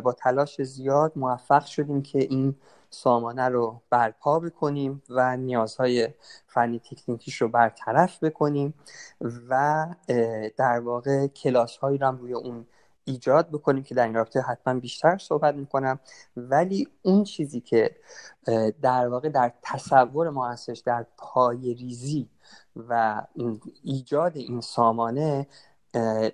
با 0.03 0.15
تلاش 0.17 0.61
زیاد 0.61 1.11
موفق 1.15 1.65
شدیم 1.65 2.01
که 2.01 2.19
این 2.19 2.55
سامانه 2.89 3.49
رو 3.49 3.81
برپا 3.89 4.39
بکنیم 4.39 5.03
و 5.09 5.37
نیازهای 5.37 6.09
فنی 6.47 6.79
تکنیکیش 6.79 7.41
رو 7.41 7.47
برطرف 7.47 8.23
بکنیم 8.23 8.73
و 9.49 9.85
در 10.57 10.79
واقع 10.79 11.27
کلاس 11.27 11.77
هایی 11.77 11.97
رو 11.97 12.07
هم 12.07 12.17
روی 12.17 12.33
اون 12.33 12.65
ایجاد 13.05 13.49
بکنیم 13.49 13.83
که 13.83 13.95
در 13.95 14.03
این 14.05 14.13
رابطه 14.13 14.41
حتما 14.41 14.79
بیشتر 14.79 15.17
صحبت 15.17 15.55
می‌کنم. 15.55 15.99
ولی 16.37 16.87
اون 17.01 17.23
چیزی 17.23 17.61
که 17.61 17.95
در 18.81 19.07
واقع 19.07 19.29
در 19.29 19.51
تصور 19.61 20.29
ما 20.29 20.49
هستش 20.49 20.79
در 20.79 21.05
پای 21.17 21.73
ریزی 21.73 22.29
و 22.75 23.21
ایجاد 23.83 24.37
این 24.37 24.61
سامانه 24.61 25.47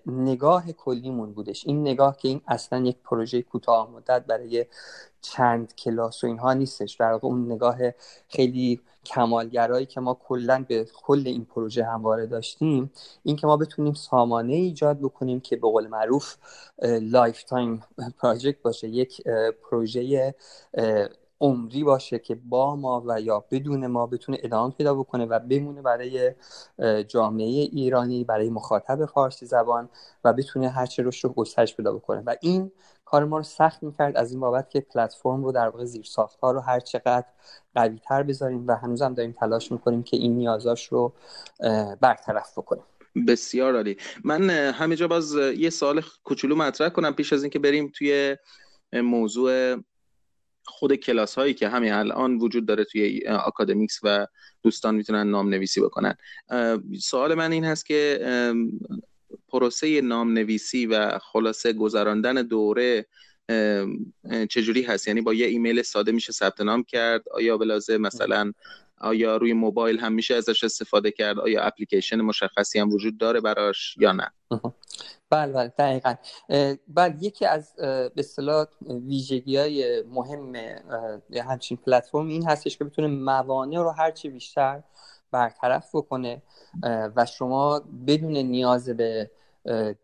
نگاه 0.06 0.72
کلیمون 0.72 1.34
بودش. 1.34 1.68
این 1.68 1.82
نگاه 1.82 2.18
که 2.18 2.28
این 2.28 2.42
اصلا 2.48 2.80
یک 2.80 2.98
پروژه 3.04 3.42
کوتاه 3.42 3.92
مدت 3.92 4.26
برای 4.26 4.66
چند 5.22 5.76
کلاس 5.76 6.24
و 6.24 6.28
اینها 6.28 6.54
نیستش. 6.54 6.96
در 6.96 7.12
واقع 7.12 7.28
اون 7.28 7.52
نگاه 7.52 7.78
خیلی 8.30 8.82
کمالگرایی 9.06 9.86
که 9.86 10.00
ما 10.00 10.14
کلا 10.14 10.66
به 10.68 10.88
کل 11.04 11.24
این 11.26 11.46
پروژه 11.46 11.84
همواره 11.84 12.26
داشتیم 12.26 12.92
این 13.24 13.36
که 13.36 13.48
ما 13.48 13.58
بتونیم 13.58 13.94
سامانه 13.94 14.54
ایجاد 14.54 15.00
بکنیم 15.00 15.40
که 15.40 15.56
به 15.56 15.68
قول 15.68 15.88
معروف 15.88 16.36
lifetime 17.02 17.84
project 18.20 18.62
باشه. 18.62 18.88
یک 18.88 19.22
پروژه 19.70 20.36
عمری 21.42 21.84
باشه 21.84 22.20
که 22.20 22.36
با 22.36 22.76
ما 22.76 23.04
و 23.08 23.22
یا 23.22 23.46
بدون 23.52 23.88
ما 23.88 24.08
بتونه 24.08 24.38
ادامه 24.44 24.74
پیدا 24.74 24.96
بکنه 24.96 25.26
و 25.26 25.40
بمونه 25.40 25.82
برای 25.82 26.32
جامعه 27.08 27.46
ایرانی 27.46 28.24
برای 28.24 28.50
مخاطب 28.50 29.06
فارسی 29.06 29.46
زبان 29.46 29.90
و 30.24 30.34
بتونه 30.34 30.70
هر 30.70 30.86
چه 30.86 31.04
روش 31.04 31.24
رو 31.24 31.30
گسترش 31.30 31.76
پیدا 31.76 31.94
بکنه. 31.94 32.24
و 32.26 32.36
این 32.42 32.72
کار 33.06 33.26
ما 33.26 33.38
رو 33.38 33.44
سخت 33.44 33.84
می‌کرد 33.84 34.18
از 34.18 34.32
این 34.32 34.40
بابت 34.40 34.70
که 34.70 34.80
پلتفرم 34.80 35.44
رو 35.44 35.52
در 35.52 35.70
واقع 35.70 35.86
زیر 35.86 36.06
ها 36.44 36.52
رو 36.52 36.60
هر 36.60 36.80
چقدر 36.80 37.26
قوی 37.76 38.00
تر 38.00 38.24
بذاریم 38.24 38.68
و 38.68 38.76
هنوز 38.76 39.02
هم 39.02 39.14
داریم 39.14 39.32
تلاش 39.32 39.72
می‌کنیم 39.72 40.04
که 40.04 40.18
این 40.18 40.36
نیازاش 40.36 40.88
رو 40.88 41.14
برطرف 42.02 42.58
بکنیم. 42.58 42.84
بسیار 43.28 43.76
عالی. 43.76 43.98
من 44.24 44.50
همینجا 44.50 45.08
باز 45.08 45.36
یه 45.36 45.70
سوال 45.70 46.02
کوچولو 46.24 46.56
مطرح 46.56 46.90
کنم 46.90 47.14
پیش 47.14 47.34
از 47.34 47.44
اینکه 47.44 47.60
بریم 47.60 47.92
توی 47.96 48.38
موضوع 48.94 49.76
خود 50.66 50.96
کلاس 50.96 51.36
هایی 51.36 51.54
که 51.54 51.70
همین 51.70 51.94
الان 51.94 52.38
وجود 52.38 52.66
داره 52.66 52.84
توی 52.84 53.28
آکادمیکس 53.28 54.00
و 54.04 54.28
دوستان 54.64 54.96
می‌تونن 54.96 55.30
نام 55.30 55.50
نویسی 55.50 55.82
بکنن 55.82 56.18
سوال 57.00 57.36
من 57.36 57.52
این 57.52 57.66
هست 57.66 57.86
که 57.86 58.20
پروسه 59.48 60.02
نام 60.02 60.34
نویسی 60.34 60.86
و 60.86 61.20
خلاصه 61.20 61.74
گذراندن 61.74 62.34
دوره 62.34 63.06
چجوری 64.50 64.82
هست؟ 64.82 65.08
یعنی 65.08 65.22
با 65.22 65.34
یه 65.34 65.46
ایمیل 65.46 65.82
ساده 65.82 66.12
میشه 66.12 66.34
ثبت 66.34 66.62
نام 66.62 66.84
کرد؟ 66.84 67.30
آیا 67.32 67.58
به 67.58 67.98
مثلا 67.98 68.54
آیا 69.02 69.38
روی 69.38 69.54
موبایل 69.54 70.00
هم 70.00 70.14
میشه 70.14 70.36
ازش 70.36 70.64
استفاده 70.64 71.12
کرد؟ 71.12 71.40
آیا 71.40 71.64
اپلیکیشن 71.64 72.22
مشخصی 72.22 72.80
هم 72.80 72.94
وجود 72.94 73.18
داره 73.18 73.42
براش 73.42 73.98
یا 74.00 74.12
نه؟ 74.12 74.32
بله 75.30 75.54
بله 75.54 75.68
دقیقا. 75.68 76.16
بله 76.88 77.16
یکی 77.22 77.46
از 77.46 77.76
به 77.76 78.12
اصطلاح 78.18 78.66
ویژگی 78.82 79.58
های 79.58 80.04
مهم 80.04 80.56
همچین 81.48 81.78
پلتفرم 81.78 82.28
این 82.28 82.48
هستش 82.48 82.78
که 82.78 82.84
بتونه 82.84 83.08
موانع 83.08 83.78
رو 83.78 83.90
هرچی 83.90 84.30
بیشتر 84.30 84.84
برطرف 85.32 85.96
بکنه 85.96 86.42
و 87.16 87.26
شما 87.26 87.82
بدون 88.08 88.38
نیاز 88.38 88.90
به 88.90 89.32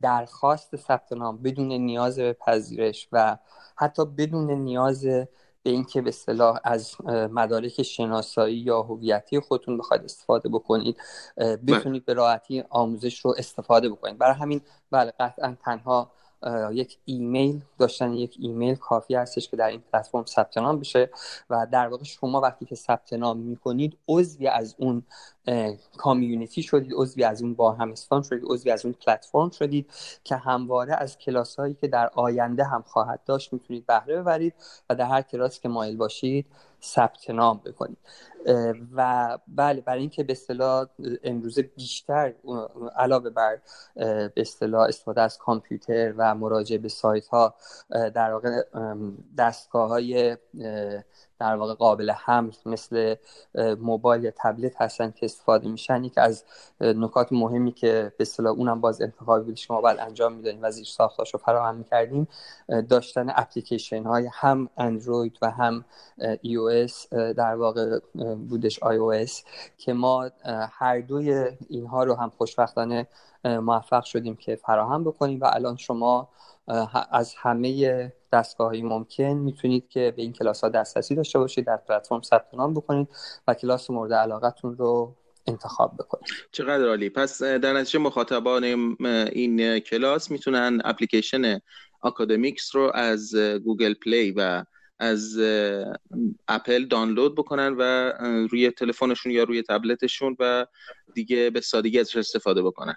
درخواست 0.01 0.75
ثبت 0.75 1.13
نام 1.13 1.41
بدون 1.41 1.71
نیاز 1.71 2.19
به 2.19 2.33
پذیرش 2.33 3.07
و 3.11 3.37
حتی 3.75 4.05
بدون 4.05 4.51
نیاز 4.51 5.07
به 5.63 5.69
اینکه 5.69 6.01
به 6.01 6.09
اصطلاح 6.09 6.59
از 6.63 6.95
مدارک 7.07 7.83
شناسایی 7.83 8.57
یا 8.57 8.81
هویتی 8.81 9.39
خودتون 9.39 9.77
بخواید 9.77 10.03
استفاده 10.03 10.49
بکنید 10.49 10.97
بتونید 11.67 12.05
به 12.05 12.13
راحتی 12.13 12.63
آموزش 12.69 13.19
رو 13.19 13.35
استفاده 13.37 13.89
بکنید. 13.89 14.17
برای 14.17 14.35
همین 14.35 14.61
بله 14.91 15.13
قطعا 15.19 15.57
تنها 15.65 16.11
یک 16.71 16.97
ایمیل 17.05 17.61
داشتن 17.77 18.13
یک 18.13 18.37
ایمیل 18.39 18.75
کافی 18.75 19.15
هستش 19.15 19.49
که 19.49 19.57
در 19.57 19.67
این 19.67 19.83
پلتفرم 19.93 20.25
ثبت 20.25 20.57
نام 20.57 20.79
بشه 20.79 21.09
و 21.49 21.67
در 21.71 21.87
واقع 21.87 22.03
شما 22.03 22.41
وقتی 22.41 22.65
که 22.65 22.75
ثبت 22.75 23.13
نام 23.13 23.37
می‌کنید 23.37 23.97
عضوی 24.07 24.47
از 24.47 24.75
اون 24.77 25.03
کامیونیتی 25.97 26.63
شدید 26.63 26.91
عضوی 26.95 27.23
از 27.23 27.41
اون 27.41 27.53
با 27.53 27.71
همستان 27.71 28.21
شدید 28.21 28.43
عضوی 28.45 28.71
از 28.71 28.85
اون 28.85 28.95
پلتفرم 29.05 29.49
شدید 29.49 29.89
که 30.23 30.35
همواره 30.35 30.93
از 30.93 31.17
کلاس 31.17 31.55
هایی 31.55 31.73
که 31.73 31.87
در 31.87 32.09
آینده 32.15 32.63
هم 32.63 32.81
خواهد 32.81 33.19
داشت 33.25 33.53
می‌تونید 33.53 33.85
بهره 33.85 34.21
ببرید 34.21 34.53
و 34.89 34.95
در 34.95 35.05
هر 35.05 35.21
کلاسی 35.21 35.61
که 35.61 35.69
مایل 35.69 35.97
باشید 35.97 36.45
ثبت 36.83 37.29
نام 37.29 37.61
بکنید. 37.65 37.97
و 38.95 39.37
بله 39.47 39.81
برای 39.81 39.99
اینکه 39.99 40.23
به 40.23 40.31
اصطلاح 40.31 40.87
امروزه 41.23 41.61
بیشتر 41.61 42.33
علاوه 42.95 43.29
بر 43.29 43.59
به 43.95 44.33
اصطلاح 44.37 44.87
استفاده 44.87 45.21
از 45.21 45.37
کامپیوتر 45.37 46.13
و 46.17 46.35
مراجعه 46.35 46.77
به 46.77 46.89
سایت 46.89 47.27
ها 47.27 47.55
در 47.89 48.33
واقع 48.33 48.63
دستگاه 49.37 49.89
های 49.89 50.37
در 51.39 51.55
واقع 51.55 51.73
قابل 51.73 52.11
حمل 52.11 52.51
مثل 52.65 53.15
موبایل 53.79 54.23
یا 54.23 54.31
تبلت 54.35 54.81
هستن 54.81 55.11
که 55.11 55.25
استفاده 55.25 55.67
میشن. 55.67 56.09
که 56.09 56.21
از 56.21 56.43
نکات 56.81 57.27
مهمی 57.31 57.71
که 57.71 58.13
به 58.17 58.21
اصطلاح 58.21 58.53
اونم 58.53 58.81
باز 58.81 59.01
انتخابی 59.01 59.45
بود 59.45 59.55
شما 59.55 59.81
باید 59.81 59.99
انجام 59.99 60.33
می‌دادیم 60.33 60.59
و 60.63 60.71
زیر 60.71 60.85
ساختاش 60.85 61.35
فراهم 61.35 61.75
می‌کردیم 61.75 62.27
داشتن 62.89 63.29
اپلیکیشن 63.29 64.03
های 64.03 64.29
هم 64.33 64.69
اندروید 64.77 65.37
و 65.41 65.51
هم 65.51 65.85
ای 66.41 66.59
در 67.13 67.55
واقع 67.55 67.99
بودش 68.35 68.79
iOS 68.79 69.31
که 69.77 69.93
ما 69.93 70.29
هر 70.71 70.99
دوی 70.99 71.47
اینها 71.69 72.03
رو 72.03 72.15
هم 72.15 72.29
خوشبختانه 72.29 73.07
موفق 73.43 74.03
شدیم 74.03 74.35
که 74.35 74.55
فراهم 74.55 75.03
بکنیم 75.03 75.39
و 75.41 75.45
الان 75.53 75.77
شما 75.77 76.29
از 77.11 77.35
همه 77.37 78.13
دستگاه 78.33 78.73
ممکن 78.73 79.23
می‌تونید 79.23 79.89
که 79.89 80.13
به 80.15 80.21
این 80.21 80.33
کلاس 80.33 80.63
ها 80.63 80.69
دسترسی 80.69 81.15
داشته 81.15 81.39
باشید 81.39 81.65
در 81.65 81.77
پلتفرم 81.77 82.21
ثبت 82.21 82.53
نام 82.53 82.73
بکنید 82.73 83.07
و 83.47 83.53
کلاس 83.53 83.89
مورد 83.89 84.13
علاقتون 84.13 84.77
رو 84.77 85.15
انتخاب 85.47 85.91
بکنید. 85.99 86.25
چقدر 86.51 86.87
عالی. 86.87 87.09
پس 87.09 87.43
در 87.43 87.73
نتیجه 87.73 87.99
مخاطبان 87.99 88.63
این 89.33 89.79
کلاس 89.79 90.31
می‌تونن 90.31 90.81
اپلیکیشن 90.85 91.59
آکادمیکس 92.03 92.75
رو 92.75 92.91
از 92.93 93.35
گوگل 93.35 93.93
پلی 93.93 94.31
و 94.31 94.63
از 95.01 95.37
اپل 96.47 96.85
دانلود 96.85 97.35
بکنن 97.35 97.75
و 97.77 98.11
روی 98.47 98.71
تلفنشون 98.71 99.31
یا 99.31 99.43
روی 99.43 99.63
تبلتشون 99.63 100.35
و 100.39 100.65
دیگه 101.13 101.49
به 101.49 101.61
سادگی 101.61 101.99
ازش 101.99 102.15
استفاده 102.15 102.61
بکنن. 102.61 102.95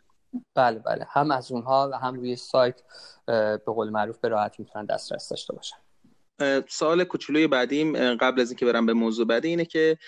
بله 0.54 0.78
بله. 0.78 1.06
هم 1.10 1.30
از 1.30 1.52
اونها 1.52 1.90
و 1.92 1.98
هم 1.98 2.14
روی 2.14 2.36
سایت 2.36 2.80
به 3.26 3.60
قول 3.66 3.90
معروف 3.90 4.18
به 4.18 4.28
راحتی 4.28 4.62
می‌تونن 4.62 4.86
دسترس 4.86 5.28
داشته 5.28 5.54
باشن. 5.54 5.76
سوال 6.68 7.04
کوچولوی 7.04 7.46
بعدیم 7.46 8.14
قبل 8.16 8.40
از 8.40 8.50
اینکه 8.50 8.66
برم 8.66 8.86
به 8.86 8.92
موضوع 8.92 9.26
بعدی 9.26 9.48
اینه 9.48 9.64
که 9.64 9.98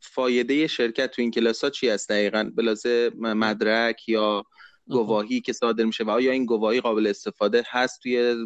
فایده 0.00 0.66
شرکت 0.66 1.10
تو 1.10 1.22
این 1.22 1.30
کلاس 1.30 1.64
ها 1.64 1.70
چی 1.70 1.90
است 1.90 2.08
دقیقا؟ 2.08 2.50
به 2.54 3.10
مدرک 3.34 4.08
یا 4.08 4.44
گواهی 4.90 5.40
که 5.40 5.52
صادر 5.52 5.84
میشه 5.84 6.04
و 6.04 6.10
آیا 6.10 6.32
این 6.32 6.46
گواهی 6.46 6.80
قابل 6.80 7.06
استفاده 7.06 7.64
هست 7.66 8.02
توی 8.02 8.36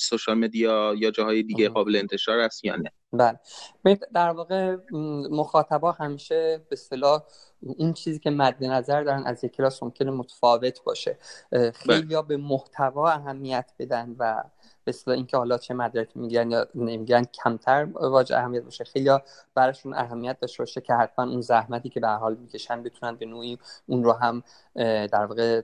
سوشال 0.00 0.38
مدیا 0.38 0.94
یا 0.98 1.10
جاهای 1.10 1.42
دیگه 1.42 1.68
قابل 1.68 1.96
انتشار 1.96 2.38
است 2.38 2.64
یا 2.64 2.76
نه؟ 2.76 2.90
بله. 3.12 3.98
در 4.14 4.30
واقع 4.30 4.76
مخاطبا 5.30 5.92
همیشه 5.92 6.64
به 6.68 6.72
اصطلاح 6.72 7.22
اون 7.62 7.92
چیزی 7.92 8.18
که 8.18 8.30
مد 8.30 8.64
نظر 8.64 9.02
دارن 9.02 9.22
از 9.26 9.44
یک 9.44 9.52
کلاس 9.52 9.82
ممکنه 9.82 10.10
متفاوت 10.10 10.84
باشه. 10.84 11.18
بله. 11.50 11.70
خیلی 11.70 12.22
به 12.28 12.36
محتوا 12.36 13.10
اهمیت 13.10 13.72
بدن 13.78 14.16
و 14.18 14.42
اصطلاح 14.86 15.16
اینکه 15.16 15.36
حالا 15.36 15.58
چه 15.58 15.74
مدرک 15.74 16.08
میگن 16.14 16.50
یا 16.50 16.66
نمیگن 16.74 17.24
کمتر 17.24 17.88
واجه 17.94 18.36
اهمیت 18.36 18.62
باشه. 18.62 18.84
خیلی 18.84 19.10
براشون 19.54 19.94
اهمیت 19.94 20.40
داشته 20.40 20.62
باشه 20.62 20.80
که 20.80 20.94
حتما 20.94 21.24
اون 21.24 21.40
زحمتی 21.40 21.88
که 21.88 22.00
به 22.00 22.08
حال 22.08 22.36
می‌کشن 22.36 22.82
بتونن 22.82 23.16
به 23.16 23.26
نوعی 23.26 23.58
اون 23.86 24.04
رو 24.04 24.12
هم 24.12 24.42
در 25.06 25.24
واقع 25.24 25.62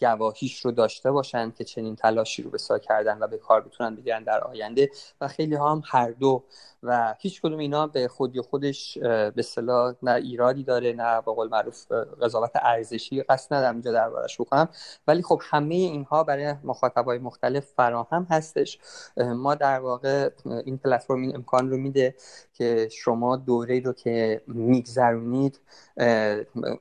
گواهیش 0.00 0.60
رو 0.60 0.72
داشته 0.72 1.10
باشن 1.10 1.50
که 1.50 1.64
چنین 1.64 1.96
تلاشی 1.96 2.42
رو 2.42 2.50
به 2.50 2.58
کردن 2.82 3.18
و 3.20 3.26
به 3.26 3.38
کار 3.38 3.60
بتونن 3.60 3.96
بگیرن 3.96 4.24
در 4.24 4.40
آینده. 4.44 4.90
و 5.20 5.28
خیلی 5.28 5.54
هم 5.54 5.82
هر 5.86 6.10
دو 6.10 6.44
و 6.84 7.14
هیچ 7.18 7.42
کدوم 7.42 7.58
اینا 7.58 7.86
به 7.86 8.08
خودی 8.08 8.40
خودش 8.40 8.98
به 8.98 9.32
اصطلاح 9.36 9.94
نه 10.02 10.12
ایرادی 10.12 10.64
داره 10.64 10.92
نه 10.92 11.20
به 11.20 11.32
قول 11.32 11.48
معروف 11.48 11.92
قضاوت 12.22 12.50
ارزشی 12.54 13.22
قصد 13.22 13.54
ندارم 13.54 13.74
اینجا 13.74 13.92
دربارش 13.92 14.40
بکنم. 14.40 14.68
ولی 15.06 15.22
خب 15.22 15.40
همه 15.42 15.74
اینها 15.74 16.24
برای 16.24 16.54
مخاطبای 16.64 17.18
مختلف 17.18 17.66
فراهم 17.76 18.26
هستش. 18.30 18.78
ما 19.16 19.54
در 19.54 19.80
واقع 19.80 20.30
این 20.64 20.78
پلتفرم 20.78 21.22
این 21.22 21.34
امکان 21.34 21.70
رو 21.70 21.76
میده 21.76 22.14
که 22.54 22.88
شما 22.92 23.36
دوره 23.36 23.80
رو 23.80 23.92
که 23.92 24.42
میگذرونید 24.46 25.60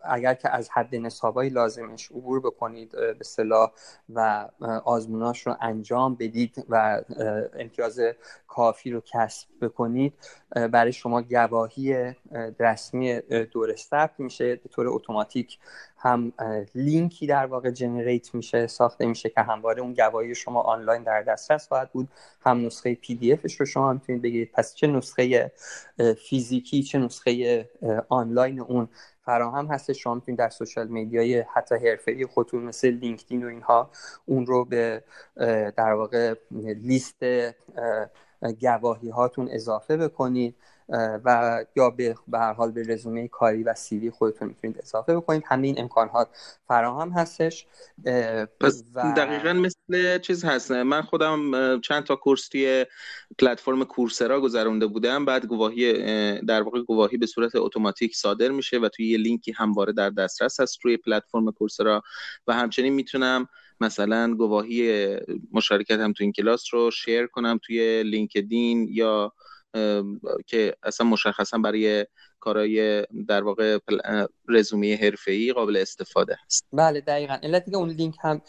اگر 0.04 0.34
که 0.34 0.50
از 0.50 0.70
حد 0.70 0.96
نصابای 0.96 1.50
لازمش 1.50 2.12
عبور 2.12 2.40
بکنید 2.40 2.92
به 2.92 3.24
صلاح 3.24 3.72
و 4.10 4.50
آزموناش 4.86 5.48
رو 5.48 5.56
انجام 5.62 6.16
بدید 6.16 6.66
و 6.70 7.02
امتیاز 7.60 8.00
کافی 8.48 8.92
رو 8.92 9.02
کسب 9.06 9.48
بکنید. 9.62 10.14
برای 10.54 10.92
شما 10.92 11.22
گواهی 11.22 12.14
رسمی 12.60 13.20
دوره 13.52 13.76
ثبت 13.76 14.20
میشه 14.20 14.56
به 14.56 14.70
طور 14.70 14.88
اتوماتیک. 14.88 15.60
هم 15.98 16.34
لینکی 16.76 17.28
در 17.28 17.46
واقع 17.46 17.72
جنریت 17.72 18.36
میشه 18.36 18.68
ساخته 18.68 19.06
میشه 19.06 19.30
که 19.30 19.42
همواره 19.42 19.82
اون 19.82 19.94
گواهی 19.94 20.36
شما 20.36 20.62
آنلاین 20.62 21.04
در 21.04 21.22
دسترس 21.22 21.68
خواهد 21.68 21.92
بود. 21.92 22.08
هم 22.46 22.66
نسخه 22.66 22.96
PDF 22.96 23.34
ش 23.34 23.60
رو 23.60 23.66
شما 23.66 23.94
می‌تونید 23.94 24.22
بگیرید. 24.22 24.52
پس 24.52 24.76
چه 24.76 24.88
نسخه 24.88 25.52
فیزیکی 26.30 26.84
چه 26.84 26.98
نسخه 26.98 27.70
آنلاین 28.10 28.60
اون 28.60 28.90
فراهم 29.26 29.68
هست 29.68 29.94
شما 29.94 30.16
می‌تونید 30.16 30.40
در 30.40 30.50
social 30.50 30.88
media 30.88 31.31
ی 31.31 31.40
حتی 31.54 31.76
حرفه‌ای 31.76 32.26
خودتون 32.26 32.64
مثل 32.64 32.90
لینکدین 32.90 33.46
و 33.46 33.48
اینها 33.48 33.92
اون 34.26 34.46
رو 34.46 34.66
به 34.66 35.04
در 35.78 35.94
واقع 35.94 36.34
لیست 36.62 37.24
گواهی 38.52 39.10
هاتون 39.10 39.50
اضافه 39.52 39.98
بکنید 39.98 40.56
و 41.26 41.66
یا 41.76 41.90
به 41.90 42.16
هر 42.34 42.54
حال 42.54 42.72
به 42.72 42.84
رزومه 42.88 43.28
کاری 43.28 43.64
و 43.64 43.74
CV 43.74 44.10
خودتون 44.10 44.48
می‌تونید 44.48 44.80
اضافه 44.84 45.16
بکنید. 45.16 45.44
همه 45.46 45.68
این 45.68 45.80
امکانات 45.80 46.28
فراهم 46.68 47.10
هستش 47.10 47.68
پس 48.60 48.84
و... 48.96 49.14
دقیقا 49.18 49.54
مثل 49.54 50.20
چیز 50.20 50.46
هست. 50.46 50.72
من 50.72 51.02
خودم 51.02 51.82
چند 51.82 52.04
تا 52.04 52.16
کورس 52.16 52.48
توی 52.48 52.86
پلتفرم 53.40 53.84
کورسرا 53.84 54.42
گذرونده 54.42 54.88
بودم. 54.88 55.26
بعد 55.26 55.46
گواهی 55.46 55.94
در 56.42 56.62
واقع 56.62 56.82
گواهی 56.82 57.18
به 57.18 57.26
صورت 57.26 57.56
اتوماتیک 57.56 58.16
صادر 58.16 58.50
میشه 58.50 58.80
و 58.80 58.90
توی 58.90 59.08
یه 59.08 59.18
لینکی 59.18 59.52
همواره 59.52 59.94
در 59.94 60.10
دسترس 60.10 60.60
هست 60.60 60.86
روی 60.86 60.98
پلتفرم 60.98 61.52
کورسرا. 61.52 62.02
و 62.48 62.54
همچنین 62.54 62.94
می‌تونم 62.94 63.48
مثلا 63.84 64.36
گواهی 64.36 65.10
مشارکت 65.52 66.00
هم 66.00 66.14
تو 66.14 66.24
این 66.24 66.32
کلاس 66.32 66.74
رو 66.74 66.92
شیر 66.92 67.28
کنم 67.28 67.60
توی 67.64 68.04
لینکدین 68.04 68.88
یا 68.92 69.34
که 70.48 70.76
اصلا 70.84 71.08
مشخصا 71.08 71.58
برای 71.58 72.06
کارهای 72.40 73.06
در 73.28 73.44
واقع 73.44 73.78
رزومه 74.50 74.96
حرفه‌ای 74.96 75.54
قابل 75.54 75.78
استفاده 75.78 76.38
هست. 76.46 76.66
بله 76.74 77.02
دقیقا. 77.02 77.38
علتی 77.44 77.72
که 77.72 77.78
اون 77.78 77.90
لینک 77.90 78.16
هم 78.22 78.42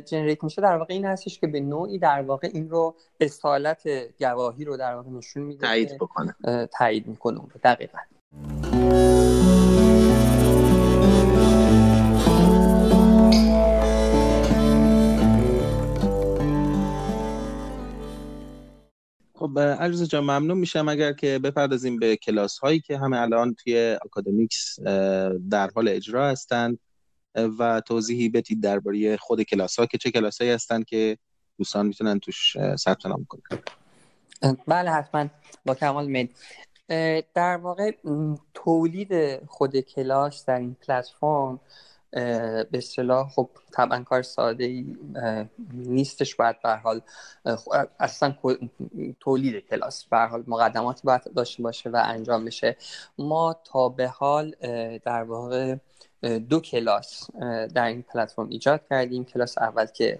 generate 0.00 0.44
میشه 0.44 0.62
در 0.62 0.76
واقع 0.76 0.94
این 0.94 1.04
هستش 1.04 1.38
که 1.38 1.46
به 1.46 1.60
نوعی 1.60 1.98
در 1.98 2.22
واقع 2.22 2.50
این 2.52 2.70
رو 2.70 2.96
اصالت 3.20 3.82
گواهی 4.20 4.64
رو 4.64 4.76
در 4.76 4.94
واقع 4.94 5.10
نشون 5.10 5.42
میده 5.42 5.66
تایید 5.66 5.96
بکنه. 5.98 6.34
تایید 6.78 7.06
می‌کنه 7.06 7.40
دقیقا. 7.64 7.98
علیرضا 19.58 20.04
جان 20.04 20.24
ممنون 20.24 20.58
میشم 20.58 20.88
اگر 20.88 21.12
که 21.12 21.38
بپردازیم 21.38 21.98
به 21.98 22.16
کلاس 22.16 22.58
هایی 22.58 22.80
که 22.80 22.98
همه 22.98 23.20
الان 23.20 23.54
توی 23.54 23.98
اکادمیکس 24.04 24.80
در 25.50 25.70
حال 25.74 25.88
اجرا 25.88 26.28
هستند 26.28 26.78
و 27.58 27.80
توضیحی 27.80 28.28
بدید 28.28 28.62
درباره 28.62 29.16
خود 29.16 29.42
کلاس 29.42 29.78
ها 29.78 29.86
که 29.86 29.98
چه 29.98 30.10
کلاس 30.10 30.40
هایی 30.40 30.52
هستند 30.52 30.84
که 30.84 31.18
دوستان 31.58 31.86
می‌تونن 31.86 32.20
توش 32.20 32.56
ثبت 32.76 33.06
نام 33.06 33.26
کنن. 33.28 33.60
بله 34.66 34.90
حتما. 34.90 35.26
با 35.64 35.74
کمال 35.74 36.06
میل 36.06 36.28
در 37.34 37.56
واقع 37.56 37.90
تولید 38.54 39.44
خود 39.46 39.80
کلاس 39.80 40.44
در 40.44 40.58
این 40.58 40.76
پلتفرم 40.86 41.60
به 42.10 42.68
اصطلاح 42.72 43.28
خب 43.28 43.50
طبعا 43.72 44.02
کار 44.02 44.22
ساده 44.22 44.64
ای 44.64 44.96
نیستش 45.72 46.34
باید 46.34 46.62
به 46.62 46.70
حال 46.70 47.00
اصلا 48.00 48.34
تولید 49.20 49.68
کلاس 49.68 50.04
به 50.04 50.18
حال 50.18 50.44
مقدماتی 50.46 51.00
باید 51.04 51.34
داشته 51.36 51.62
باشه 51.62 51.90
و 51.90 52.02
انجام 52.04 52.44
بشه. 52.44 52.76
ما 53.18 53.56
تا 53.64 53.88
به 53.88 54.08
حال 54.08 54.54
در 55.04 55.22
واقع 55.22 55.76
دو 56.50 56.60
کلاس 56.60 57.30
در 57.74 57.86
این 57.86 58.02
پلتفرم 58.02 58.48
ایجاد 58.48 58.80
کردیم. 58.90 59.24
کلاس 59.24 59.58
اول 59.58 59.86
که 59.86 60.18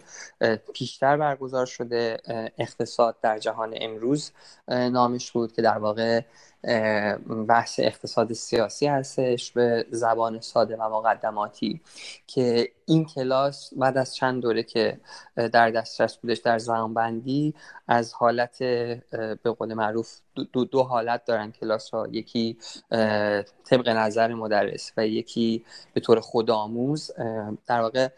پیشتر 0.72 1.16
برگزار 1.16 1.66
شده 1.66 2.18
اقتصاد 2.58 3.16
در 3.22 3.38
جهان 3.38 3.74
امروز. 3.80 4.32
نامش 4.68 5.30
بود 5.30 5.52
که 5.52 5.62
در 5.62 5.78
واقع 5.78 6.20
بحث 7.48 7.80
اقتصاد 7.82 8.32
سیاسی 8.32 8.86
هستش. 8.86 9.52
به 9.52 9.86
زبان 9.90 10.40
ساده 10.40 10.76
و 10.76 10.82
مقدماتی 10.82 11.80
که 12.26 12.72
این 12.88 13.04
کلاس 13.04 13.74
بعد 13.74 13.98
از 13.98 14.16
چند 14.16 14.42
دوره 14.42 14.62
که 14.62 15.00
در 15.36 15.70
دسترس 15.70 16.16
بودش 16.16 16.38
در 16.38 16.58
زمانبندی 16.58 17.54
از 17.88 18.12
حالت 18.12 18.58
به 19.42 19.50
قول 19.58 19.74
معروف 19.74 20.18
دو, 20.52 20.64
دو 20.64 20.82
حالت 20.82 21.24
دارن 21.24 21.50
کلاس 21.50 21.90
ها 21.90 22.08
یکی 22.12 22.56
طبق 23.64 23.88
نظر 23.88 24.34
مدرس 24.34 24.92
و 24.96 25.06
یکی 25.06 25.64
به 25.94 26.00
طور 26.00 26.20
خودآموز. 26.20 27.10
در 27.66 27.80
واقع 27.80 28.08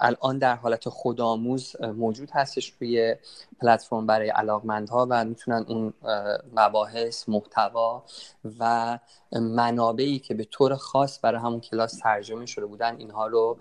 الان 0.00 0.38
در 0.38 0.56
حالت 0.56 0.88
خودآموز 0.88 1.76
موجود 1.80 2.30
هستش 2.30 2.72
روی 2.80 3.16
پلتفرم 3.60 4.06
برای 4.06 4.28
علاقمندها 4.28 5.06
و 5.10 5.24
می‌تونن 5.24 5.64
اون 5.68 5.92
مباحث 6.56 7.28
محتوا 7.28 8.04
و 8.60 8.98
منابعی 9.32 10.18
که 10.18 10.34
به 10.34 10.44
طور 10.44 10.74
خاص 10.76 11.18
برای 11.22 11.40
همون 11.40 11.60
کلاس 11.60 11.98
ترجمه 11.98 12.46
شده 12.46 12.66
بودن 12.66 12.96
اینها 12.96 13.26
رو 13.26 13.58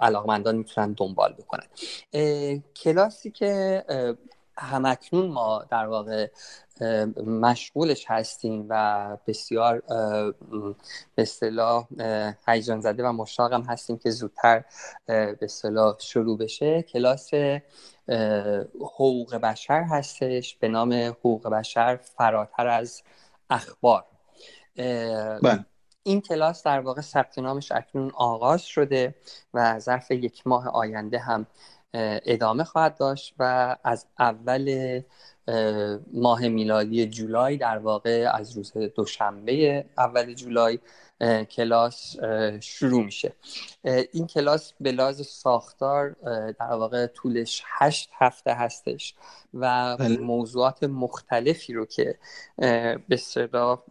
علاقمندان 0.00 0.56
می‌تونن 0.56 0.92
دنبال 0.92 1.32
بکنن. 1.32 1.66
کلاسی 2.76 3.30
که 3.30 3.84
همکنون 4.58 5.26
ما 5.26 5.64
در 5.70 5.86
واقع 5.86 6.28
مشغولش 7.26 8.04
هستیم 8.08 8.66
و 8.68 9.16
بسیار 9.26 9.82
به 11.14 11.22
اصطلاح 11.22 11.86
هیجان 12.46 12.80
زده 12.80 13.08
و 13.08 13.12
مشتاقم 13.12 13.62
هستیم 13.62 13.98
که 13.98 14.10
زودتر 14.10 14.64
به 15.06 15.38
اصطلاح 15.42 15.96
شروع 15.98 16.38
بشه 16.38 16.82
کلاس 16.82 17.30
حقوق 18.80 19.34
بشر 19.34 19.82
هستش 19.82 20.56
به 20.56 20.68
نام 20.68 20.92
حقوق 20.92 21.48
بشر 21.48 21.96
فراتر 21.96 22.66
از 22.66 23.02
اخبار 23.50 24.04
بله. 25.42 25.64
این 26.02 26.20
کلاس 26.20 26.62
در 26.62 26.80
واقع 26.80 27.00
ثبت 27.00 27.38
نامش 27.38 27.72
اکنون 27.72 28.10
آغاز 28.14 28.62
شده 28.62 29.14
و 29.54 29.78
ظرف 29.78 30.10
یک 30.10 30.46
ماه 30.46 30.68
آینده 30.68 31.18
هم 31.18 31.46
ادامه 31.94 32.64
خواهد 32.64 32.96
داشت 32.98 33.34
و 33.38 33.76
از 33.84 34.06
اول 34.18 35.00
ماه 36.12 36.48
میلادی 36.48 37.06
جولای 37.06 37.56
در 37.56 37.78
واقع 37.78 38.30
از 38.34 38.56
روز 38.56 38.72
دوشنبه 38.72 39.84
اول 39.98 40.34
جولای 40.34 40.78
کلاس 41.50 42.16
شروع 42.60 43.04
میشه 43.04 43.32
این 44.12 44.26
کلاس 44.26 44.72
به 44.80 44.92
لحاظ 44.92 45.22
ساختار 45.22 46.16
در 46.52 46.72
واقع 46.72 47.06
طولش 47.06 47.62
هشت 47.66 48.10
هفته 48.12 48.54
هستش 48.54 49.14
و 49.54 49.96
بله. 49.96 50.18
موضوعات 50.18 50.84
مختلفی 50.84 51.72
رو 51.72 51.86
که 51.86 52.18
به 53.08 53.20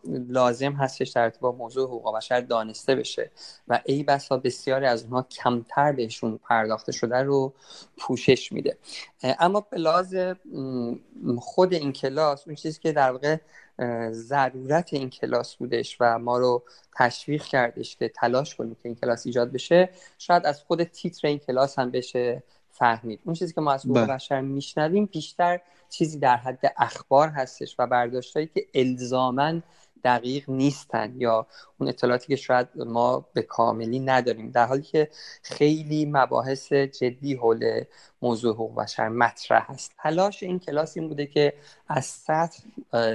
لازم 0.05 0.71
هستش 0.71 1.09
در 1.09 1.23
ارتباط 1.23 1.55
موضوع 1.55 1.87
حقوق 1.87 2.15
بشر 2.15 2.41
دانسته 2.41 2.95
بشه 2.95 3.31
و 3.67 3.79
ای 3.85 4.03
بسا 4.03 4.37
بسیاری 4.37 4.85
از 4.85 5.03
اونها 5.03 5.21
کمتر 5.21 5.91
بهشون 5.91 6.39
پرداخته 6.49 6.91
شده 6.91 7.17
رو 7.17 7.53
پوشش 7.97 8.51
میده 8.51 8.77
اما 9.23 9.67
به 9.71 9.77
لحاظ 9.77 10.15
خود 11.41 11.73
این 11.73 11.93
کلاس 11.93 12.43
اون 12.47 12.55
چیزی 12.55 12.79
که 12.79 12.91
در 12.91 13.11
واقع 13.11 13.37
ضرورت 14.11 14.93
این 14.93 15.09
کلاس 15.09 15.55
بودش 15.55 15.97
و 15.99 16.19
ما 16.19 16.37
رو 16.37 16.63
تشویق 16.95 17.43
کردش 17.43 17.95
که 17.95 18.09
تلاش 18.09 18.55
کنیم 18.55 18.73
که 18.73 18.81
این 18.83 18.95
کلاس 18.95 19.25
ایجاد 19.25 19.51
بشه 19.51 19.89
شاید 20.17 20.45
از 20.45 20.63
خود 20.63 20.83
تیتر 20.83 21.27
این 21.27 21.39
کلاس 21.39 21.79
هم 21.79 21.91
بشه 21.91 22.43
فهمید 22.69 23.19
اون 23.25 23.35
چیزی 23.35 23.53
که 23.53 23.61
ما 23.61 23.71
از 23.71 23.85
حقوق 23.85 23.97
بله. 23.97 24.13
بشر 24.13 24.41
میشنویم 24.41 25.05
بیشتر 25.05 25.61
چیزی 25.89 26.19
در 26.19 26.35
حد 26.35 26.73
اخبار 26.77 27.29
هستش 27.29 27.75
و 27.79 27.87
برداشتهایی 27.87 28.49
که 28.53 28.65
الزامن 28.73 29.63
دقیق 30.03 30.49
نیستن 30.49 31.13
یا 31.17 31.47
اون 31.77 31.89
اطلاعاتی 31.89 32.27
که 32.27 32.35
شاید 32.35 32.67
ما 32.75 33.25
به 33.33 33.41
کاملی 33.41 33.99
نداریم. 33.99 34.51
در 34.51 34.65
حالی 34.65 34.81
که 34.81 35.09
خیلی 35.43 36.05
مباحث 36.05 36.73
جدی 36.73 37.33
حول 37.33 37.83
موضوع 38.21 38.53
حقوق 38.53 38.75
بشر 38.75 39.09
مطرح 39.09 39.71
هست. 39.71 39.91
تلاش 39.97 40.43
این 40.43 40.59
کلاس 40.59 40.97
این 40.97 41.07
بوده 41.07 41.25
که 41.25 41.53
از 41.87 42.05
سطح 42.05 42.63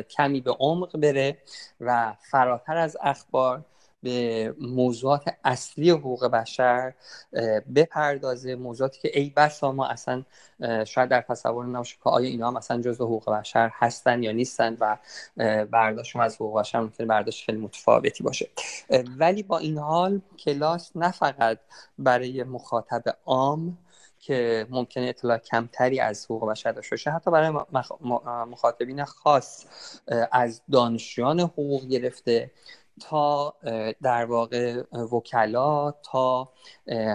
کمی 0.03 0.41
به 0.41 0.51
عمق 0.51 0.97
بره 0.97 1.39
و 1.81 2.15
فراتر 2.31 2.77
از 2.77 2.97
اخبار 3.01 3.65
به 4.03 4.55
موضوعات 4.61 5.25
اصلی 5.45 5.91
حقوق 5.91 6.27
بشر 6.27 6.95
بپردازه. 7.75 8.55
موضوعاتی 8.55 9.01
که 9.01 9.21
ای 9.21 9.33
بسا 9.37 9.73
ما 9.73 9.87
اصلا 9.87 10.25
شاید 10.87 11.09
در 11.09 11.21
تصور 11.21 11.67
نباشه 11.67 11.97
که 12.05 12.11
آیا 12.11 12.29
اینا 12.29 12.49
هم 12.49 12.57
اصلا 12.57 12.81
جزء 12.83 13.05
حقوق 13.05 13.31
بشر 13.31 13.71
هستن 13.75 14.23
یا 14.23 14.33
نیستن 14.33 14.77
و 14.81 14.97
برداشت 15.67 16.17
از 16.17 16.35
حقوق 16.35 16.61
بشر 16.61 16.81
ممکنه 16.81 17.07
برداشت 17.07 17.45
خیلی 17.45 17.59
متفاوتی 17.59 18.25
باشه. 18.25 18.49
ولی 19.19 19.43
با 19.43 19.59
این 19.59 19.79
حال 19.79 20.21
کلاس 20.39 20.97
نه 20.97 21.11
فقط 21.11 21.59
برای 21.99 22.45
مخاطب 22.45 23.03
عام 23.25 23.79
که 24.19 24.67
ممکنه 24.71 25.07
اطلاع 25.07 25.39
کمتری 25.39 26.01
از 26.01 26.25
حقوق 26.25 26.51
بشر 26.51 26.73
داشته 26.73 26.91
باشه 26.91 27.11
حتی 27.11 27.31
برای 27.31 27.51
مخاطبین 28.51 29.05
خاص 29.05 29.67
از 30.33 30.63
دانشجویان 30.73 31.41
حقوق 31.41 31.87
گرفته 31.87 32.51
تا 33.01 33.55
در 34.03 34.25
واقع 34.25 34.83
وکلا 35.13 35.91
تا 35.91 36.53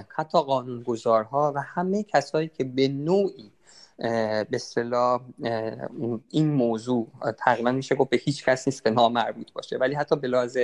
حتی 0.09 0.41
قانونگذارها 0.41 1.53
و 1.55 1.61
همه 1.61 2.03
کسایی 2.03 2.47
که 2.47 2.63
به 2.63 2.87
نوعی 2.87 3.51
به 3.97 4.47
اصطلاح 4.53 5.21
این 6.29 6.53
موضوع 6.53 7.07
تقریبا 7.37 7.71
میشه 7.71 7.95
گفت 7.95 8.09
به 8.09 8.17
هیچ 8.17 8.45
کس 8.45 8.67
نیست 8.67 8.83
که 8.83 8.89
نامربوط 8.89 9.53
باشه. 9.53 9.77
ولی 9.77 9.95
حتی 9.95 10.15
به 10.15 10.27
لحاظ 10.27 10.57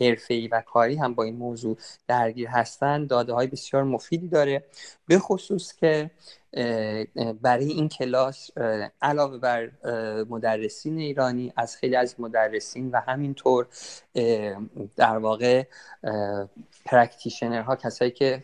حرفه‌ای 0.00 0.48
و 0.48 0.60
کاری 0.60 0.96
هم 0.96 1.14
با 1.14 1.22
این 1.22 1.36
موضوع 1.36 1.76
درگیر 2.08 2.48
هستن 2.48 3.06
داده 3.06 3.32
های 3.32 3.46
بسیار 3.46 3.84
مفیدی 3.84 4.28
داره. 4.28 4.64
به 5.06 5.18
خصوص 5.18 5.72
که 5.72 6.10
برای 7.42 7.68
این 7.68 7.88
کلاس 7.88 8.50
علاوه 9.02 9.38
بر 9.38 9.70
مدرسین 10.28 10.98
ایرانی 10.98 11.52
از 11.56 11.76
خیلی 11.76 11.96
از 11.96 12.14
مدرسین 12.18 12.90
و 12.90 13.00
همینطور 13.06 13.66
در 14.96 15.18
واقع 15.18 15.64
practitioner 16.84 17.62
ها 17.62 17.76
کسایی 17.76 18.10
که 18.10 18.42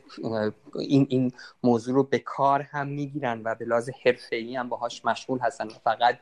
این 0.79 1.07
این 1.11 1.33
موضوع 1.63 1.95
رو 1.95 2.03
به 2.03 2.19
کار 2.19 2.63
هم 2.63 2.87
می‌گیرن 2.87 3.43
و 3.45 3.55
به 3.55 3.65
لحاظ 3.65 3.91
حرفه‌ای 4.05 4.57
هم 4.57 4.69
باهاش 4.69 5.05
مشغول 5.05 5.39
هستن 5.39 5.67
و 5.67 5.71
فقط 5.85 6.19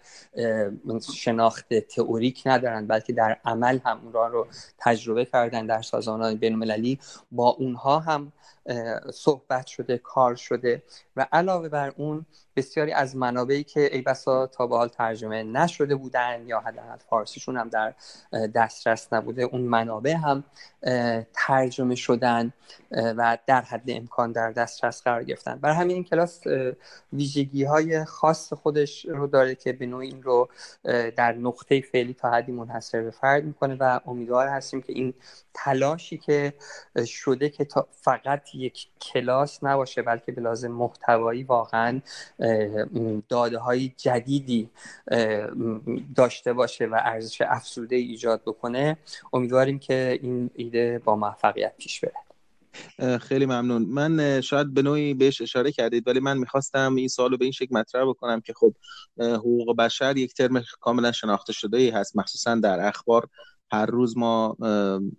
شناخت 1.14 1.75
تئوریک 1.75 2.43
ندارن 2.47 2.87
بلکه 2.87 3.12
در 3.12 3.37
عمل 3.45 3.79
هم 3.85 4.01
اون 4.05 4.12
رو 4.12 4.47
تجربه 4.79 5.25
کردن 5.25 5.67
در 5.67 5.83
سازمان 5.83 6.35
بین 6.35 6.53
المللی 6.53 6.99
با 7.33 7.49
اونها 7.49 7.99
هم 7.99 8.33
صحبت 9.12 9.67
شده 9.67 9.99
کار 9.99 10.35
شده 10.35 10.83
و 11.17 11.27
علاوه 11.33 11.69
بر 11.69 11.93
اون 11.97 12.27
بسیاری 12.57 12.93
از 12.93 13.17
منابعی 13.17 13.64
که 13.64 13.95
ای 13.95 14.03
بسا 14.03 14.47
تا 14.47 14.67
به 14.67 14.77
حال 14.77 14.88
ترجمه 14.88 15.43
نشده 15.43 15.95
بودن 15.95 16.47
یا 16.47 16.61
حداقل 16.61 16.97
فارسیشون 16.97 17.57
هم 17.57 17.69
در 17.69 17.95
دسترس 18.55 19.12
نبوده 19.12 19.43
اون 19.43 19.61
منابع 19.61 20.14
هم 20.14 20.45
ترجمه 21.33 21.95
شدن 21.95 22.53
و 22.90 23.38
در 23.47 23.61
حد 23.61 23.90
امکان 23.90 24.33
در 24.33 24.43
دسترس 24.52 25.02
قرار 25.02 25.24
گرفتن. 25.24 25.59
برای 25.59 25.76
همین 25.76 25.94
این 25.94 26.04
کلاس 26.04 26.42
ویژگی 27.12 27.64
های 27.64 28.04
خاص 28.04 28.52
خودش 28.52 29.04
رو 29.04 29.26
داره 29.26 29.54
که 29.54 29.72
به 29.72 29.87
نوعی 29.87 30.09
این 30.09 30.22
رو 30.22 30.48
در 31.16 31.33
نقطه 31.33 31.80
فعلی 31.80 32.14
تا 32.14 32.30
حدی 32.30 32.52
منحصر 32.52 33.02
به 33.02 33.11
فرد 33.11 33.44
می‌کنه 33.44 33.76
و 33.80 34.00
امیدوار 34.07 34.48
هستیم 34.48 34.83
که 34.83 34.92
این 34.92 35.14
تلاشی 35.54 36.18
که 36.18 36.52
شده 37.07 37.48
که 37.48 37.64
تا 37.64 37.88
فقط 37.90 38.54
یک 38.54 38.87
کلاس 39.00 39.64
نباشه 39.64 40.02
بلکه 40.02 40.33
به 40.33 40.42
لازم 40.42 40.70
محتوایی 40.72 41.42
واقعا 41.42 42.00
داده 43.28 43.59
های 43.59 43.92
جدیدی 43.96 44.70
داشته 46.16 46.52
باشه 46.52 46.87
و 46.87 47.00
ارزش 47.04 47.40
افزوده 47.40 47.96
ایجاد 47.96 48.42
بکنه 48.46 48.96
امیدواریم 49.33 49.78
که 49.78 50.18
این 50.22 50.50
ایده 50.54 50.98
با 51.04 51.16
موفقیت 51.16 51.76
پیش 51.76 52.00
بره. 52.00 52.34
خیلی 53.20 53.46
ممنون. 53.46 53.82
من 53.82 54.40
شاید 54.40 54.74
به 54.74 54.82
نوعی 54.82 55.14
بهش 55.14 55.40
اشاره 55.40 55.72
کردید 55.72 56.08
ولی 56.08 56.20
من 56.20 56.38
می‌خواستم 56.38 56.94
این 56.94 57.08
سوال 57.08 57.30
رو 57.30 57.37
به 57.37 57.44
این 57.44 57.52
شکل 57.52 57.74
مطرح 57.74 58.04
بکنم 58.04 58.40
که 58.40 58.52
خب 58.56 58.74
حقوق 59.20 59.76
بشر 59.76 60.16
یک 60.16 60.34
ترم 60.34 60.62
کاملا 60.80 61.12
شناخته 61.12 61.52
شده 61.52 61.78
ای 61.78 61.90
هست. 61.90 62.16
مخصوصا 62.16 62.54
در 62.54 62.87
اخبار. 62.88 63.28
هر 63.72 63.87
روز 63.87 64.16
ما 64.16 64.56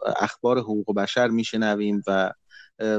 اخبار 0.05 0.59
حقوق 0.59 0.95
بشر 0.95 1.27
میشنویم 1.27 2.03
و 2.07 2.31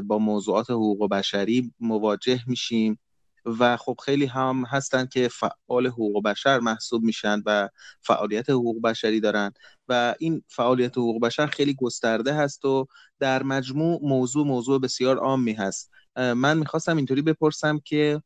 با 0.05 0.19
موضوعات 0.19 0.71
حقوق 0.71 1.11
بشری 1.11 1.73
مواجه 1.81 2.41
میشیم. 2.47 2.99
و 3.47 3.77
خب 3.77 3.97
خیلی 4.05 4.27
هم 4.27 4.65
هستن 4.69 5.07
که 5.07 5.29
فعال 5.29 5.87
حقوق 5.87 6.23
بشر 6.25 6.61
محسوب 6.61 7.03
میشن 7.03 7.43
و 7.47 7.69
فعالیت 8.01 8.51
حقوق 8.51 8.83
بشری 8.83 9.21
دارن 9.21 9.53
و 9.89 10.15
این 10.19 10.43
فعالیت 10.49 10.99
حقوق 10.99 11.21
بشر 11.21 11.47
خیلی 11.47 11.75
گسترده 11.75 12.35
هست 12.35 12.65
و 12.65 12.87
در 13.19 13.43
مجموع 13.43 14.01
موضوع 14.03 14.47
موضوع 14.47 14.81
بسیار 14.81 15.17
عامی 15.19 15.53
هست. 15.53 15.91
من 16.17 16.59
می‌خواستم 16.59 16.97
اینطوری 16.97 17.23
بپرسم 17.23 17.79
که 17.79 18.23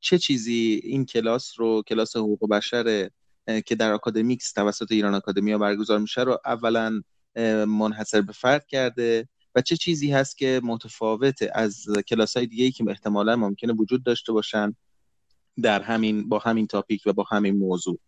چه 0.00 0.18
چیزی 0.18 0.80
این 0.84 1.04
کلاس 1.06 1.52
رو 1.56 1.82
کلاس 1.82 2.16
حقوق 2.16 2.48
بشر 2.48 3.10
که 3.66 3.74
در 3.74 3.92
اکادمیکس 3.92 4.52
توسط 4.52 4.92
ایران 4.92 5.14
اکادمیا 5.14 5.58
برگزار 5.58 5.98
میشه 5.98 6.22
رو 6.22 6.40
اولا 6.44 7.02
منحصر 7.66 8.20
به 8.20 8.32
فرد 8.32 8.66
کرده 8.66 9.28
و 9.54 9.60
چه 9.60 9.76
چیزی 9.76 10.12
هست 10.12 10.38
که 10.38 10.60
متفاوت 10.64 11.38
از 11.54 11.86
کلاس 12.08 12.36
های 12.36 12.46
دیگه 12.46 12.64
ای 12.64 12.70
که 12.70 12.84
احتمالا 12.88 13.36
ممکنه 13.36 13.72
وجود 13.72 14.04
داشته 14.04 14.32
باشن 14.32 14.76
در 15.62 15.82
همین 15.82 16.28
با 16.28 16.38
همین 16.38 16.66
تاپیک 16.66 17.02
و 17.06 17.12
با 17.12 17.24
همین 17.30 17.58
موضوع؟ 17.58 17.98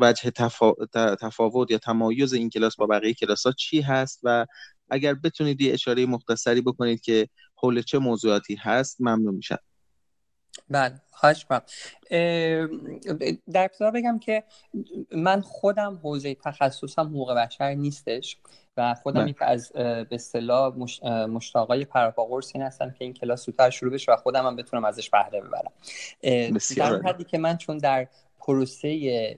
وجه 0.00 0.30
تفاوت 1.20 1.70
یا 1.70 1.78
تمایز 1.78 2.32
این 2.32 2.50
کلاس 2.50 2.76
با 2.76 2.86
بقیه 2.86 3.14
کلاس 3.14 3.46
ها 3.46 3.52
چی 3.52 3.80
هست؟ 3.80 4.20
و 4.22 4.46
اگر 4.90 5.14
بتونید 5.14 5.60
یه 5.60 5.72
اشاره 5.72 6.06
مختصری 6.06 6.60
بکنید 6.60 7.00
که 7.00 7.28
حول 7.56 7.82
چه 7.82 7.98
موضوعاتی 7.98 8.54
هست 8.54 9.00
ممنون 9.00 9.34
میشم. 9.34 9.58
بله 10.70 11.00
خواهش 11.10 11.46
در 13.52 13.64
ابتدا 13.64 13.90
بگم 13.90 14.18
که 14.18 14.44
من 15.12 15.40
خودم 15.40 16.00
حوزه 16.02 16.34
تخصصم 16.34 17.06
حقوق 17.06 17.34
بشر 17.34 17.74
نیستش 17.74 18.36
و 18.76 18.94
خودم 18.94 19.20
بله. 19.20 19.30
یک 19.30 19.36
از 19.40 19.72
به 19.72 20.06
اصطلاح 20.10 20.74
مش... 20.76 21.02
مشتاقای 21.02 21.84
پراپاگورس 21.84 22.50
این 22.54 22.64
هستم 22.64 22.90
که 22.90 23.04
این 23.04 23.14
کلاس 23.14 23.46
زودتر 23.46 23.70
شروع 23.70 23.92
بشه 23.92 24.12
و 24.12 24.16
خودم 24.16 24.46
هم 24.46 24.56
بتونم 24.56 24.84
ازش 24.84 25.10
بهره 25.10 25.40
ببرم. 25.40 25.72
در 26.76 27.00
حدی 27.02 27.24
که 27.24 27.38
من 27.38 27.56
چون 27.56 27.78
در 27.78 28.08
پروسه 28.46 28.88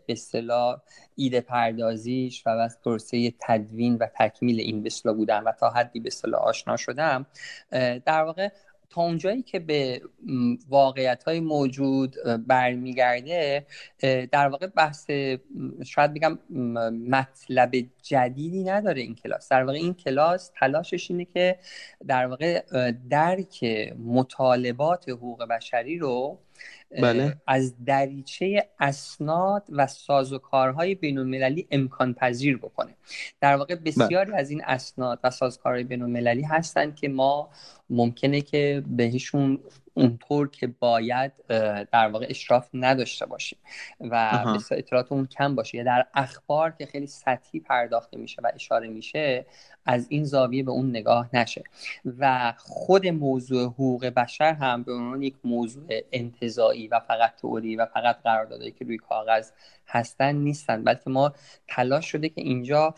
به 0.07 0.13
اصطلاح 0.13 0.81
ایده 1.17 1.41
پردازیش 1.41 2.47
و 2.47 2.51
از 2.51 2.79
پروسه 2.85 3.35
تدوین 3.41 3.97
و 3.97 4.07
تکمیل 4.19 4.61
این 4.61 4.83
به 4.83 5.13
بودن 5.13 5.43
و 5.43 5.53
تا 5.53 5.71
حدی 5.71 6.01
به 6.01 6.07
اصطلاح 6.07 6.43
آشنا 6.43 6.77
شدم 6.77 7.27
در 8.07 8.23
واقع 8.23 8.49
تا 8.91 9.03
اونجایی 9.03 9.43
که 9.43 9.59
به 9.59 10.03
واقعیت 10.69 11.25
های 11.25 11.41
موجود 11.41 12.17
برمیگرده 12.47 13.67
در 14.33 14.49
واقع 14.49 14.67
بحث 14.67 15.11
شاید 15.87 16.15
بگم 16.15 16.39
مطلب 17.09 17.73
جدیدی 18.03 18.65
نداره 18.65 19.01
این 19.01 19.15
کلاس. 19.15 19.49
در 19.49 19.65
واقع 19.65 19.79
این 19.79 19.95
کلاس 19.95 20.51
تلاشش 20.61 21.11
اینه 21.11 21.25
که 21.25 21.59
در 22.07 22.27
واقع 22.27 22.63
درک 23.11 23.65
مطالبات 24.05 25.09
حقوق 25.09 25.45
بشری 25.45 25.99
رو 25.99 26.39
بله. 27.03 27.37
از 27.47 27.85
دریچه 27.85 28.69
اسناد 28.81 29.65
و 29.69 29.87
سازوکارهای 29.87 30.95
بین 30.95 31.19
المللی 31.19 31.67
امکان 31.71 32.15
پذیر 32.15 32.57
بکنه 32.57 32.95
در 33.41 33.57
واقع 33.57 33.75
بسیاری 33.75 34.31
بله. 34.31 34.41
از 34.41 34.51
این 34.51 34.63
اسناد 34.65 35.21
و 35.25 35.31
سازوکارهای 35.31 35.85
بین 35.85 36.03
المللی 36.03 36.43
هستند 36.43 36.97
که 36.97 37.09
ما 37.09 37.51
ممکنه 37.91 38.41
که 38.41 38.83
بهشون 38.87 39.59
اونطور 39.99 40.49
که 40.49 40.67
باید 40.67 41.33
در 41.93 42.09
واقع 42.09 42.27
اشراف 42.29 42.69
نداشته 42.75 43.27
باشیم 43.27 43.59
و 44.01 44.45
اطلاعات 44.71 45.13
اون 45.13 45.27
کم 45.27 45.55
باشه. 45.55 45.79
یا 45.79 45.85
در 45.85 46.07
اخبار 46.15 46.71
که 46.71 46.87
خیلی 46.87 47.07
سطحی 47.07 47.61
پرداخته 47.61 48.17
میشه 48.17 48.43
و 48.43 48.51
اشاره 48.55 48.89
میشه 48.89 49.47
از 49.87 50.07
این 50.09 50.25
زاویه 50.25 50.63
به 50.63 50.71
اون 50.71 50.91
نگاه 50.91 51.31
نشه. 51.33 51.65
و 52.19 52.55
خود 52.59 53.07
موضوع 53.07 53.65
حقوق 53.65 54.07
بشر 54.07 54.53
هم 54.53 54.83
به 54.83 54.93
عنوان 54.93 55.23
یک 55.23 55.35
موضوع 55.45 55.87
انتظایی 56.13 56.89
و 56.89 57.01
فقط 57.01 57.37
تئوری 57.37 57.77
و 57.77 57.87
فقط 57.87 58.23
قراردادهایی 58.23 58.73
که 58.73 58.85
روی 58.85 58.97
کاغذ 58.97 59.51
هستن 59.87 60.35
نیستن. 60.35 60.85
بلکه 60.85 61.11
ما 61.11 61.33
تلاش 61.69 62.07
شده 62.07 62.29
که 62.29 62.41
اینجا 62.41 62.95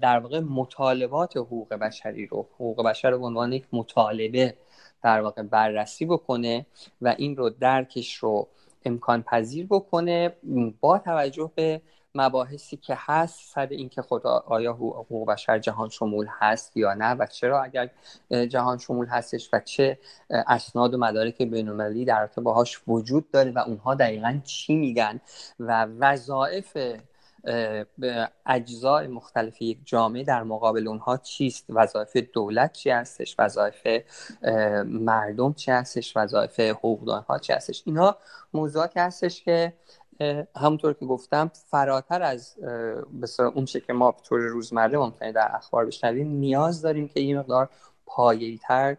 در 0.00 0.18
واقع 0.18 0.40
مطالبات 0.40 1.36
حقوق 1.36 1.74
بشری 1.74 2.26
رو 2.26 2.48
حقوق 2.54 2.82
بشر 2.82 3.10
رو 3.10 3.18
به 3.18 3.26
عنوان 3.26 3.52
یک 3.52 3.64
مطالبه 3.72 4.54
در 5.04 5.20
واقع 5.20 5.42
بررسی 5.42 6.06
بکنه 6.06 6.66
و 7.02 7.14
این 7.18 7.36
رو 7.36 7.50
درکش 7.50 8.14
رو 8.14 8.48
امکان 8.84 9.22
پذیر 9.22 9.66
بکنه 9.70 10.36
با 10.80 10.98
توجه 10.98 11.50
به 11.54 11.80
مباحثی 12.14 12.76
که 12.76 12.96
هست 12.98 13.54
سر 13.54 13.66
اینکه 13.66 14.02
خدا 14.02 14.44
آیا 14.46 14.72
حقوق 14.72 15.28
بشر 15.28 15.58
جهان 15.58 15.88
شمول 15.88 16.26
هست 16.40 16.76
یا 16.76 16.94
نه 16.94 17.14
و 17.14 17.26
چرا 17.26 17.62
اگر 17.62 17.90
جهان 18.30 18.78
شمول 18.78 19.06
هستش 19.06 19.50
و 19.52 19.60
چه 19.60 19.98
اسناد 20.30 20.94
و 20.94 20.98
مدارک 20.98 21.42
بینالمللی 21.42 22.04
در 22.04 22.20
رابطه 22.20 22.40
باهاش 22.40 22.80
وجود 22.86 23.30
داره 23.30 23.50
و 23.50 23.58
اونها 23.58 23.94
دقیقا 23.94 24.40
چی 24.44 24.76
میگن 24.76 25.20
و 25.60 25.84
وظایف 25.84 26.76
اجزای 28.46 29.06
مختلف 29.06 29.62
یک 29.62 29.78
جامعه 29.84 30.24
در 30.24 30.42
مقابل 30.42 30.88
اونها 30.88 31.16
چیست؟ 31.16 31.66
وظایف 31.68 32.16
دولت 32.16 32.72
چی 32.72 32.90
هستش؟ 32.90 33.36
وظایف 33.38 33.86
مردم 34.84 35.52
چی 35.52 35.70
هستش؟ 35.70 36.16
وظایف 36.16 36.60
حقوقدانها 36.60 37.38
چی 37.38 37.52
هستش؟ 37.52 37.82
اینها 37.86 38.16
موضوعاتی 38.52 39.00
هستش 39.00 39.42
که 39.42 39.72
همونطور 40.56 40.92
که 40.92 41.06
گفتم 41.06 41.50
فراتر 41.70 42.22
از 42.22 42.56
بسیار 43.22 43.48
اون 43.54 43.64
که 43.64 43.92
ما 43.92 44.10
به 44.12 44.20
طور 44.24 44.40
روزمره 44.40 44.98
ممکنه 44.98 45.32
در 45.32 45.50
اخبار 45.54 45.86
بشنویم 45.86 46.28
نیاز 46.28 46.82
داریم 46.82 47.08
که 47.08 47.20
این 47.20 47.38
مقدار 47.38 47.70
پایه‌ای 48.06 48.58
تر 48.58 48.96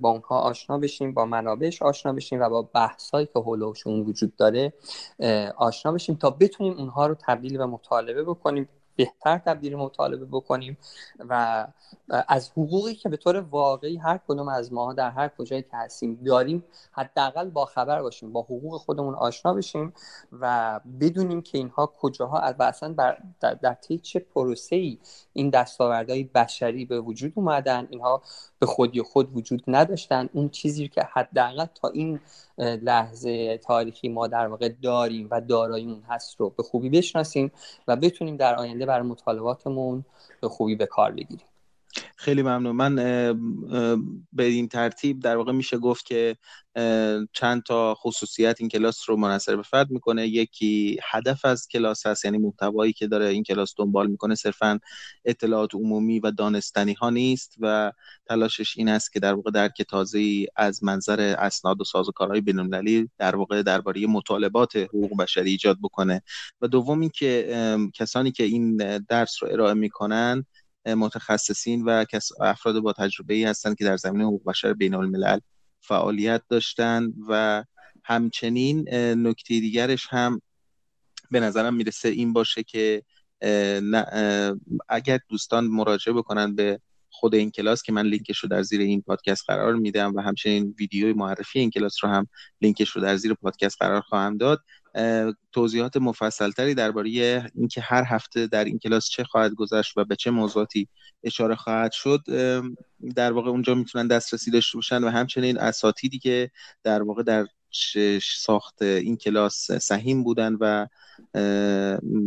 با 0.00 0.10
اونها 0.10 0.40
آشنا 0.40 0.78
بشیم 0.78 1.14
با 1.14 1.24
منابعش 1.24 1.82
آشنا 1.82 2.12
بشیم 2.12 2.40
و 2.40 2.48
با 2.48 2.62
بحثایی 2.62 3.26
که 3.26 3.38
حولوشون 3.38 4.00
وجود 4.00 4.36
داره 4.36 4.72
آشنا 5.56 5.92
بشیم 5.92 6.14
تا 6.14 6.30
بتونیم 6.30 6.72
اونها 6.78 7.06
رو 7.06 7.16
تبدیل 7.26 7.60
و 7.60 7.66
مطالبه 7.66 8.24
بکنیم. 8.24 8.68
بهتر 8.98 9.38
تبدیل 9.38 9.76
مطالبه 9.76 10.24
بکنیم 10.24 10.78
و 11.18 11.66
از 12.08 12.50
حقوقی 12.50 12.94
که 12.94 13.08
به 13.08 13.16
طور 13.16 13.36
واقعی 13.36 13.96
هر 13.96 14.20
کدوم 14.28 14.48
از 14.48 14.72
ما 14.72 14.92
در 14.92 15.10
هر 15.10 15.28
کجایی 15.28 15.62
که 15.62 15.76
هستیم 15.76 16.14
داریم 16.14 16.64
حداقل 16.92 17.50
با 17.50 17.64
خبر 17.64 18.02
باشیم 18.02 18.32
با 18.32 18.42
حقوق 18.42 18.80
خودمون 18.80 19.14
آشنا 19.14 19.54
بشیم 19.54 19.92
و 20.32 20.80
بدونیم 21.00 21.42
که 21.42 21.58
اینها 21.58 21.86
کجاها 21.86 22.54
و 22.58 22.62
اصلا 22.62 22.92
در, 22.92 23.18
در 23.54 23.74
طی 23.74 23.98
چه 23.98 24.18
پروسه 24.18 24.76
ای 24.76 24.98
این 25.32 25.50
دستاوردهای 25.50 26.24
بشری 26.24 26.84
به 26.84 27.00
وجود 27.00 27.32
اومدن. 27.34 27.86
اینها 27.90 28.22
به 28.58 28.66
خودی 28.66 29.02
خود 29.02 29.36
وجود 29.36 29.62
نداشتن. 29.68 30.28
اون 30.32 30.48
چیزی 30.48 30.88
که 30.88 31.02
حداقل 31.12 31.64
تا 31.64 31.88
این 31.88 32.20
لحظه 32.58 33.58
تاریخی 33.58 34.08
ما 34.08 34.26
در 34.26 34.46
واقع 34.46 34.68
داریم 34.82 35.28
و 35.30 35.40
داراییمون 35.40 36.02
هست 36.08 36.40
رو 36.40 36.50
به 36.50 36.62
خوبی 36.62 36.90
بشناسیم 36.90 37.52
و 37.88 37.96
بتونیم 37.96 38.36
در 38.36 38.54
آینده 38.56 38.86
برای 38.86 39.06
مطالباتمون 39.06 40.04
به 40.40 40.48
خوبی 40.48 40.74
به 40.76 40.86
کار 40.86 41.12
بگیریم. 41.12 41.47
خیلی 42.20 42.42
ممنون. 42.42 42.76
من 42.76 42.94
به 44.32 44.44
این 44.44 44.68
ترتیب 44.68 45.20
در 45.20 45.36
واقع 45.36 45.52
میشه 45.52 45.78
گفت 45.78 46.06
که 46.06 46.36
چند 47.32 47.62
تا 47.62 47.94
خصوصیت 47.94 48.56
این 48.60 48.68
کلاس 48.68 49.10
رو 49.10 49.16
منصر 49.16 49.56
به 49.56 49.62
فرد 49.62 49.90
می‌کنه. 49.90 50.28
یکی 50.28 50.98
هدف 51.10 51.44
از 51.44 51.68
کلاس 51.68 52.06
هست 52.06 52.24
یعنی 52.24 52.38
محتوایی 52.38 52.92
که 52.92 53.06
داره 53.06 53.26
این 53.26 53.42
کلاس 53.42 53.74
دنبال 53.76 54.06
می‌کنه 54.06 54.34
صرفا 54.34 54.78
اطلاعات 55.24 55.74
عمومی 55.74 56.20
و 56.20 56.30
دانستنی 56.30 56.92
ها 56.92 57.10
نیست 57.10 57.54
و 57.60 57.92
تلاشش 58.26 58.78
این 58.78 58.88
است 58.88 59.12
که 59.12 59.20
در 59.20 59.34
واقع 59.34 59.50
درک 59.50 59.82
تازه 59.82 60.46
از 60.56 60.84
منظر 60.84 61.20
اسناد 61.38 61.80
و 61.80 61.84
سازوکارهای 61.84 62.40
بین‌المللی 62.40 63.10
در 63.18 63.36
واقع 63.36 63.62
درباره 63.62 64.06
مطالبات 64.06 64.76
حقوق 64.76 65.16
بشری 65.18 65.50
ایجاد 65.50 65.78
بکنه. 65.82 66.22
و 66.60 66.68
دوم 66.68 67.00
اینکه 67.00 67.78
کسانی 67.94 68.32
که 68.32 68.44
این 68.44 68.76
درس 68.98 69.42
رو 69.42 69.48
ارائه 69.52 69.74
می‌کنن 69.74 70.44
متخصصین 70.94 71.82
و 71.82 72.04
افراد 72.40 72.78
با 72.78 72.92
تجربه 72.92 73.34
ای 73.34 73.44
هستند 73.44 73.76
که 73.76 73.84
در 73.84 73.96
زمینه 73.96 74.24
حقوق 74.24 74.44
بشر 74.44 74.72
بین 74.72 74.94
الملل 74.94 75.38
فعالیت 75.80 76.42
داشتن 76.48 77.12
و 77.28 77.64
همچنین 78.04 78.94
نکته 79.26 79.60
دیگرش 79.60 80.06
هم 80.10 80.42
به 81.30 81.40
نظرم 81.40 81.74
می‌رسه 81.74 82.08
این 82.08 82.32
باشه 82.32 82.62
که 82.62 83.02
اگر 84.88 85.18
دوستان 85.28 85.66
مراجعه 85.66 86.14
بکنن 86.14 86.54
به 86.54 86.80
خود 87.10 87.34
این 87.34 87.50
کلاس 87.50 87.82
که 87.82 87.92
من 87.92 88.06
لینکش 88.06 88.38
رو 88.38 88.48
در 88.48 88.62
زیر 88.62 88.80
این 88.80 89.02
پادکست 89.02 89.44
قرار 89.46 89.74
میدم 89.74 90.14
و 90.14 90.20
همچنین 90.20 90.74
ویدیوی 90.78 91.12
معرفی 91.12 91.58
این 91.58 91.70
کلاس 91.70 92.04
رو 92.04 92.10
هم 92.10 92.28
لینکش 92.62 92.90
رو 92.90 93.02
در 93.02 93.16
زیر 93.16 93.34
پادکست 93.34 93.76
قرار 93.80 94.00
خواهم 94.00 94.36
داد 94.36 94.60
توضیحات 95.52 95.96
مفصلتری 95.96 96.74
درباره 96.74 97.10
اینکه 97.54 97.80
هر 97.80 98.04
هفته 98.06 98.46
در 98.46 98.64
این 98.64 98.78
کلاس 98.78 99.08
چه 99.08 99.24
خواهد 99.24 99.54
گذشت 99.54 99.96
و 99.96 100.04
به 100.04 100.16
چه 100.16 100.30
موضوعاتی 100.30 100.88
اشاره 101.24 101.54
خواهد 101.54 101.92
شد 101.92 102.20
در 103.16 103.32
واقع 103.32 103.50
اونجا 103.50 103.74
می‌تونن 103.74 104.06
دسترسی 104.06 104.50
داشته 104.50 104.78
باشن 104.78 105.04
و 105.04 105.08
همچنین 105.10 105.58
اساتیدی 105.58 106.18
که 106.18 106.50
در 106.84 107.02
واقع 107.02 107.22
در 107.22 107.46
ساخت 108.22 108.82
این 108.82 109.16
کلاس 109.16 109.72
سهیم 109.72 110.24
بودن 110.24 110.56
و 110.60 110.86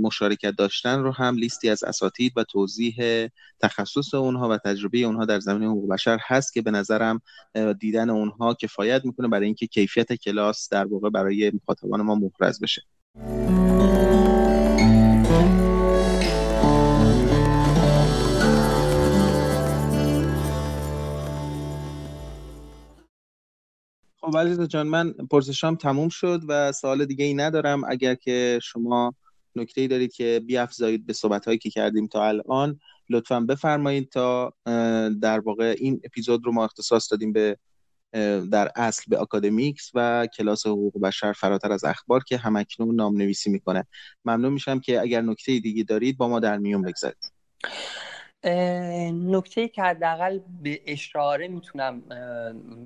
مشارکت 0.01 0.51
داشتن 0.57 0.99
رو 0.99 1.11
هم 1.11 1.35
لیستی 1.35 1.69
از 1.69 1.83
اساتید 1.83 2.33
و 2.35 2.43
توضیح 2.43 3.27
تخصص 3.59 4.13
اونها 4.13 4.49
و 4.49 4.57
تجربه 4.57 4.97
اونها 4.97 5.25
در 5.25 5.39
زمینه 5.39 5.67
حقوق 5.67 5.89
بشر 5.89 6.19
هست 6.21 6.53
که 6.53 6.61
به 6.61 6.71
نظرم 6.71 7.21
دیدن 7.79 8.09
اونها 8.09 8.53
کفایت 8.53 9.05
می‌کنه 9.05 9.27
برای 9.27 9.45
اینکه 9.45 9.67
کیفیت 9.67 10.13
کلاس 10.13 10.69
در 10.69 10.85
واقع 10.85 11.09
برای 11.09 11.51
مخاطبان 11.53 12.01
ما 12.01 12.15
محرز 12.15 12.59
بشه. 12.59 12.81
خب 24.31 24.37
علیرضا 24.37 24.65
جان 24.65 24.87
من 24.87 25.11
پرسشام 25.11 25.75
تموم 25.75 26.09
شد 26.09 26.41
و 26.47 26.71
سوال 26.71 27.05
دیگه 27.05 27.25
ای 27.25 27.33
ندارم. 27.33 27.81
اگر 27.89 28.15
که 28.15 28.59
شما 28.63 29.15
نکته 29.55 29.81
ای 29.81 29.87
دارید 29.87 30.13
که 30.13 30.41
بیافزایید 30.45 31.05
به 31.05 31.13
صحبت 31.13 31.45
هایی 31.45 31.57
که 31.57 31.69
کردیم 31.69 32.07
تا 32.07 32.27
الان 32.27 32.79
لطفا 33.09 33.39
بفرمایید 33.39 34.09
تا 34.09 34.53
در 35.21 35.39
واقع 35.39 35.75
این 35.77 36.01
اپیزود 36.03 36.45
رو 36.45 36.51
ما 36.51 36.63
اختصاص 36.63 37.11
دادیم 37.11 37.33
به 37.33 37.57
در 38.51 38.71
اصل 38.75 39.03
به 39.07 39.21
اکادمیکس 39.21 39.91
و 39.93 40.27
کلاس 40.37 40.67
حقوق 40.67 41.01
بشر 41.01 41.33
فراتر 41.33 41.71
از 41.71 41.83
اخبار 41.83 42.23
که 42.23 42.37
همکنون 42.37 42.95
نام 42.95 43.17
نویسی 43.17 43.49
می‌کنه. 43.49 43.87
ممنون 44.25 44.53
میشم 44.53 44.79
که 44.79 45.01
اگر 45.01 45.21
نکته 45.21 45.59
دیگه 45.59 45.83
دارید 45.83 46.17
با 46.17 46.27
ما 46.27 46.39
در 46.39 46.57
میون 46.57 46.81
بگذارید. 46.81 47.31
نکته 48.43 49.67
که 49.67 49.81
حداقل 49.81 50.39
به 50.63 50.81
اشاره 50.85 51.47
می‌تونم 51.47 52.01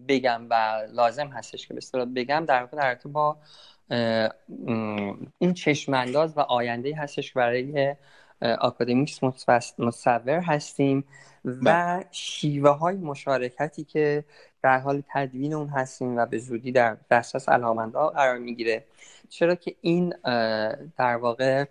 بگم 0.08 0.48
و 0.50 0.82
لازم 0.94 1.28
هستش 1.28 1.68
که 1.68 1.74
به 1.74 2.06
بگم 2.06 2.46
در 2.48 2.62
واقع 2.62 2.78
در 2.78 2.98
با 3.06 3.38
اون 5.39 5.54
چشمانداز 5.56 6.38
و 6.38 6.39
آینده 6.39 6.96
هستش 6.96 7.34
که 7.34 7.39
برای 7.39 7.96
آکادمیکس 8.41 9.24
مصور 9.80 10.39
هستیم 10.39 11.06
و 11.46 11.52
بله. 11.63 12.06
شیوه 12.12 12.70
های 12.70 12.96
مشارکتی 12.96 13.84
که 13.84 14.26
در 14.62 14.80
حال 14.80 15.04
تدوین 15.13 15.54
اون 15.54 15.68
هستیم 15.68 16.18
و 16.18 16.26
به 16.26 16.38
زودی 16.38 16.72
در 16.72 16.98
دسترس 17.12 17.50
علاقمندها 17.50 18.10
قرار 18.10 18.38
می‌گیره 18.38 18.86
چرا 19.30 19.56
که 19.56 19.76
این 19.82 20.13
در 20.98 21.15
واقع 21.15 21.65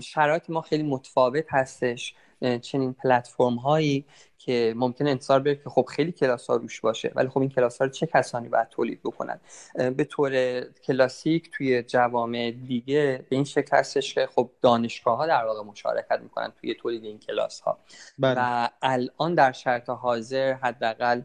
شرایط 0.00 0.50
ما 0.50 0.60
خیلی 0.60 0.82
متفاوت 0.82 1.44
هستش 1.48 2.14
چنین 2.44 2.92
پلتفرم 2.92 3.54
هایی 3.56 4.04
که 4.38 4.74
ممکن 4.76 5.06
انتظار 5.06 5.40
بره 5.40 5.54
که 5.54 5.70
خب 5.70 5.86
خیلی 5.88 6.12
کلاس 6.12 6.46
ها 6.50 6.56
روش 6.56 6.80
باشه 6.80 7.12
ولی 7.14 7.28
خب 7.28 7.38
این 7.38 7.50
کلاس 7.50 7.78
ها 7.78 7.84
رو 7.84 7.90
چه 7.90 8.06
کسانی 8.06 8.48
باید 8.48 8.68
تولید 8.68 9.00
بکنن 9.04 9.40
به 9.74 10.04
طور 10.04 10.60
کلاسیک 10.60 11.50
توی 11.52 11.82
جوامع 11.82 12.50
دیگه 12.66 13.24
به 13.30 13.36
این 13.36 13.44
شکل 13.44 13.76
هستش 13.76 14.14
که 14.14 14.28
خب 14.34 14.50
دانشگاه 14.62 15.16
ها 15.16 15.26
در 15.26 15.44
واقع 15.44 15.62
مشارکت 15.62 16.20
می‌کنن 16.22 16.52
توی 16.60 16.74
تولید 16.74 17.04
این 17.04 17.18
کلاس 17.18 17.60
ها 17.60 17.78
بله. 18.18 18.34
و 18.38 18.68
الان 18.82 19.34
در 19.34 19.52
شرط 19.52 19.90
حاضر 19.90 20.52
حداقل 20.52 21.22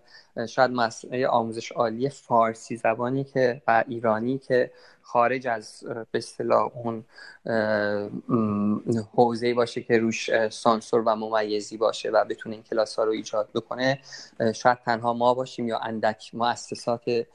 شاید 0.50 0.72
مسئله 0.72 1.28
آموزش 1.28 1.72
عالی 1.72 2.10
فارسی 2.10 2.78
زبانی 2.78 3.24
که 3.24 3.62
و 3.67 3.84
ایرانی 3.88 4.38
که 4.38 4.72
خارج 5.02 5.48
از 5.48 5.84
به 6.12 6.17
اصطلاح 6.17 6.72
اون 6.74 7.06
حوزه 9.15 9.54
باشه 9.54 9.82
که 9.82 9.98
روش 9.98 10.50
سانسور 10.50 11.04
و 11.06 11.15
ممیزی 11.15 11.78
باشه 11.78 12.10
و 12.10 12.26
بتونه 12.26 12.56
این 12.56 12.63
کلاس 12.63 12.98
ها 12.99 13.05
رو 13.05 13.12
ایجاد 13.12 13.49
بکنه 13.55 13.99
شاید 14.55 14.77
تنها 14.85 15.13
ما 15.13 15.33
باشیم 15.33 15.67
یا 15.67 15.79
اندک 15.79 16.31
مؤسسات 16.33 17.25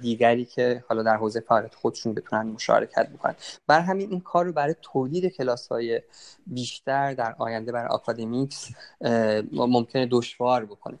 دیگری 0.00 0.44
که 0.44 0.84
حالا 0.88 1.02
در 1.02 1.16
حوزه 1.16 1.40
فعالیت 1.40 1.74
خودشون 1.74 2.14
بتونن 2.14 2.42
مشارکت 2.42 3.08
بکنن 3.08 3.34
بر 3.66 3.80
همین 3.80 4.10
این 4.10 4.20
کار 4.20 4.44
رو 4.44 4.52
برای 4.52 4.74
تولید 4.82 5.26
کلاس 5.26 5.68
های 5.68 6.02
بیشتر 6.46 7.14
در 7.14 7.34
آینده 7.38 7.72
برای 7.72 7.88
آکادمیکس 7.88 8.68
ممکنه 9.52 10.08
دشوار 10.10 10.64
بکنه. 10.64 10.98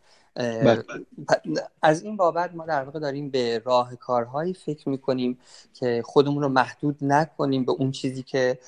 از 1.82 2.02
این 2.02 2.16
بابت 2.16 2.54
ما 2.54 2.66
در 2.66 2.84
واقع 2.84 2.98
داریم 2.98 3.30
به 3.30 3.62
راه 3.64 3.96
کارهایی 3.96 4.54
فکر 4.54 4.88
می‌کنیم 4.88 5.38
که 5.74 6.02
خودمون 6.04 6.42
رو 6.42 6.48
محدود 6.48 6.96
نکنیم 7.00 7.64
به 7.64 7.72
اون 7.72 7.90
چیزی 7.90 8.22
که 8.22 8.58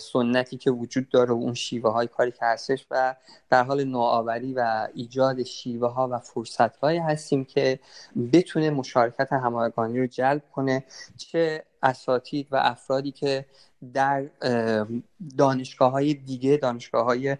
سنتی 0.00 0.56
که 0.56 0.70
وجود 0.70 1.08
داره 1.08 1.30
و 1.30 1.36
اون 1.36 1.54
شیوه 1.54 1.90
های 1.90 2.06
کاری 2.06 2.30
که 2.30 2.38
هستش 2.44 2.86
و 2.90 3.14
در 3.50 3.62
حال 3.62 3.84
نوآوری 3.84 4.54
و 4.54 4.88
ایجاد 4.94 5.42
شیوه 5.42 5.88
ها 5.88 6.08
و 6.08 6.18
فرصت 6.18 6.76
هایی 6.76 6.98
هستیم 6.98 7.44
که 7.44 7.78
بتونه 8.32 8.70
مشارکت 8.70 9.32
هماهنگانی 9.32 10.00
رو 10.00 10.06
جلب 10.06 10.42
کنه 10.52 10.84
چه 11.16 11.64
اساتید 11.82 12.48
و 12.50 12.56
افرادی 12.56 13.12
که 13.12 13.46
در 13.94 14.26
دانشگاه 15.38 15.92
های 15.92 16.14
دیگه 16.14 16.56
دانشگاه 16.56 17.04
های 17.04 17.36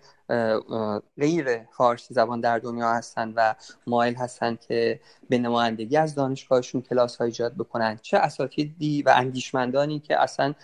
غیر 1.18 1.62
فارسی 1.72 2.14
زبان 2.14 2.40
در 2.40 2.58
دنیا 2.58 2.92
هستن 2.92 3.32
و 3.36 3.54
مایل 3.86 4.14
هستن 4.14 4.58
که 4.68 5.00
به 5.28 5.38
نمایندگی 5.38 5.96
از 5.96 6.14
دانشگاهشون 6.14 6.82
کلاس 6.82 7.16
های 7.16 7.26
ایجاد 7.26 7.54
بکنن. 7.54 7.98
چه 8.02 8.16
اساتیدی 8.16 9.02
و 9.02 9.12
اندیشمندانی 9.16 10.00
که 10.00 10.22
اصلا 10.22 10.54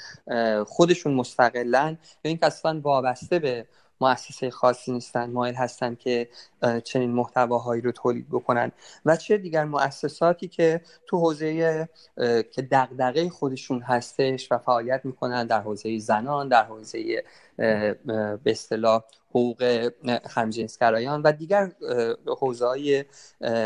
خودشون 0.67 1.15
مستقلن 1.15 1.99
یا 2.25 2.29
اینکه 2.29 2.47
اصلا 2.47 2.81
وابسته 2.81 3.39
به 3.39 3.67
مؤسسه 4.01 4.51
خاصی 4.51 4.93
نیستن 4.93 5.31
مایل 5.31 5.55
هستن 5.55 5.95
که 5.95 6.29
چنین 6.85 7.11
محتواهایی 7.11 7.83
رو 7.83 7.93
تولید 7.93 8.29
بکنن 8.29 8.73
و 9.05 9.17
چه 9.17 9.39
دیگر 9.39 9.65
مؤسساتی 9.65 10.49
که 10.49 10.81
تو 11.07 11.19
حوزه 11.19 11.89
که 12.53 12.63
دغدغه 12.71 13.31
خودشون 13.31 13.81
هستش 13.81 14.53
و 14.53 14.59
فعالیت 14.59 15.01
می‌کنن 15.05 15.47
در 15.47 15.61
حوزه 15.61 15.99
زنان 15.99 16.49
در 16.49 16.65
حوزه 16.65 17.25
به 17.57 18.39
اصطلاح 18.47 19.03
حقوق 19.31 19.91
همجنسگرایان 20.31 21.23
و 21.23 21.33
دیگر 21.33 21.73
حوزه‌ای 22.41 23.05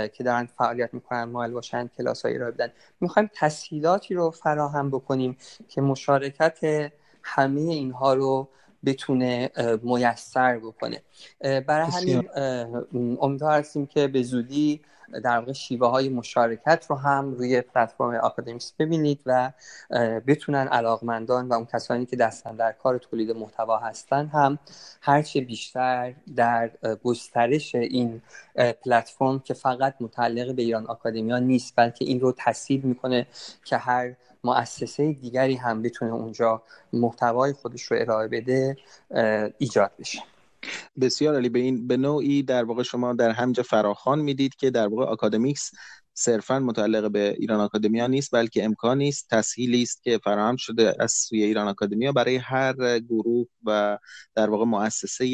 که 0.09 0.25
دارن 0.25 0.47
فعالیت 0.47 0.95
می‌کنن 0.95 1.25
مایل 1.25 1.53
باشن 1.53 1.91
کلاس 1.99 2.23
هایی 2.23 2.39
را 2.39 2.51
بدن. 2.51 2.73
می‌خوایم 3.01 3.31
تسهیلاتی 3.35 4.15
رو 4.15 4.31
فراهم 4.31 4.91
بکنیم 4.91 5.37
که 5.69 5.81
مشارکت 5.81 6.91
همه 7.23 7.61
اینها 7.61 8.15
رو 8.15 8.49
بتونه 8.85 9.51
میسر 9.83 10.59
بکنه. 10.59 11.03
برای 11.41 11.87
همین 11.91 12.29
امیدوار 13.21 13.59
هستیم 13.59 13.87
که 13.87 14.09
به 14.09 14.23
زودی 14.23 14.81
در 15.25 15.39
واقع 15.39 15.53
شیوه 15.53 15.89
های 15.89 16.09
مشارکت 16.09 16.87
رو 16.89 16.97
هم 16.97 17.35
روی 17.35 17.61
پلتفرم 17.61 18.15
آکادمیکس 18.15 18.73
ببینید 18.79 19.21
و 19.27 19.53
بتونن 20.27 20.69
علاقمندان 20.69 21.49
و 21.49 21.53
اون 21.53 21.67
کسانی 21.73 22.07
که 22.07 22.17
دستن 22.17 22.57
در 22.57 22.73
کار 22.73 22.99
تولید 22.99 23.31
محتوا 23.31 23.79
هستن 23.79 24.27
هم 24.27 24.59
هرچه 25.01 25.41
بیشتر 25.41 26.15
در 26.37 26.71
گسترش 27.05 27.75
این 27.75 28.23
پلتفرم 28.85 29.39
که 29.39 29.55
فقط 29.55 29.95
متعلق 30.01 30.55
به 30.55 30.63
ایران 30.63 30.87
آکادمیا 30.87 31.39
نیست 31.39 31.73
بلکه 31.77 32.05
این 32.05 32.21
رو 32.21 32.35
تسهیل 32.39 32.81
می‌کنه 32.81 33.27
که 33.65 33.77
هر 33.77 34.15
مؤسسه 34.45 35.13
دیگری 35.13 35.55
هم 35.55 35.83
بتونه 35.83 36.13
اونجا 36.13 36.63
محتوای 36.93 37.53
خودش 37.53 37.83
رو 37.83 37.97
ارائه 38.01 38.29
بده 38.29 38.77
ایجاد 39.59 39.93
بشه. 39.99 40.19
بسیار 41.01 41.37
علی 41.37 41.49
به 41.49 41.59
این 41.59 41.87
به 41.87 41.97
نوعی 41.97 42.43
در 42.43 42.65
واقع 42.65 42.83
شما 42.83 43.13
در 43.13 43.31
همجا 43.31 43.63
فراخان 43.63 44.19
می‌دید 44.19 44.55
که 44.55 44.71
در 44.71 44.89
واقع 44.89 45.05
آکادمیکس 45.05 45.71
صرفا 46.15 46.59
متعلق 46.59 47.11
به 47.11 47.35
ایران 47.39 47.61
آکادمیا 47.61 48.07
نیست 48.07 48.31
بلکه 48.35 48.65
امکانی 48.65 49.09
است 49.09 49.29
تسهیلی 49.31 49.83
است 49.83 50.03
که 50.03 50.19
فراهم 50.25 50.57
شده 50.57 50.95
از 50.99 51.13
سوی 51.13 51.43
ایران 51.43 51.69
آکادمیا 51.69 52.13
برای 52.13 52.37
هر 52.37 52.99
گروه 52.99 53.47
و 53.65 53.99
در 54.35 54.51
واقع 54.51 54.65
مؤسسه 54.65 55.27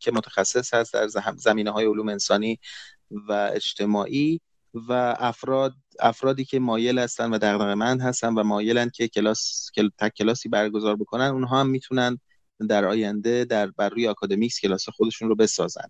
که 0.00 0.12
متخصص 0.12 0.74
هست 0.74 0.94
در 0.94 1.08
زمینه 1.36 1.70
های 1.70 1.86
علوم 1.86 2.08
انسانی 2.08 2.58
و 3.28 3.50
اجتماعی. 3.54 4.40
و 4.88 5.16
افراد 5.18 5.74
افرادی 6.00 6.44
که 6.44 6.58
مایل 6.58 6.98
هستن 6.98 7.30
و 7.30 7.38
دغدغه‌مند 7.38 8.00
هستن 8.00 8.34
و 8.34 8.42
مایلن 8.42 8.90
که 8.90 9.08
کلاس 9.08 9.70
تک 9.98 10.14
کلاسی 10.14 10.48
برگزار 10.48 10.96
بکنن 10.96 11.26
اونها 11.26 11.60
هم 11.60 11.66
می‌تونن 11.66 12.18
در 12.68 12.84
آینده 12.84 13.44
در 13.44 13.66
بر 13.66 13.88
روی 13.88 14.08
آکادمیکس 14.08 14.60
کلاس 14.60 14.88
خودشون 14.88 15.28
رو 15.28 15.34
بسازن. 15.34 15.88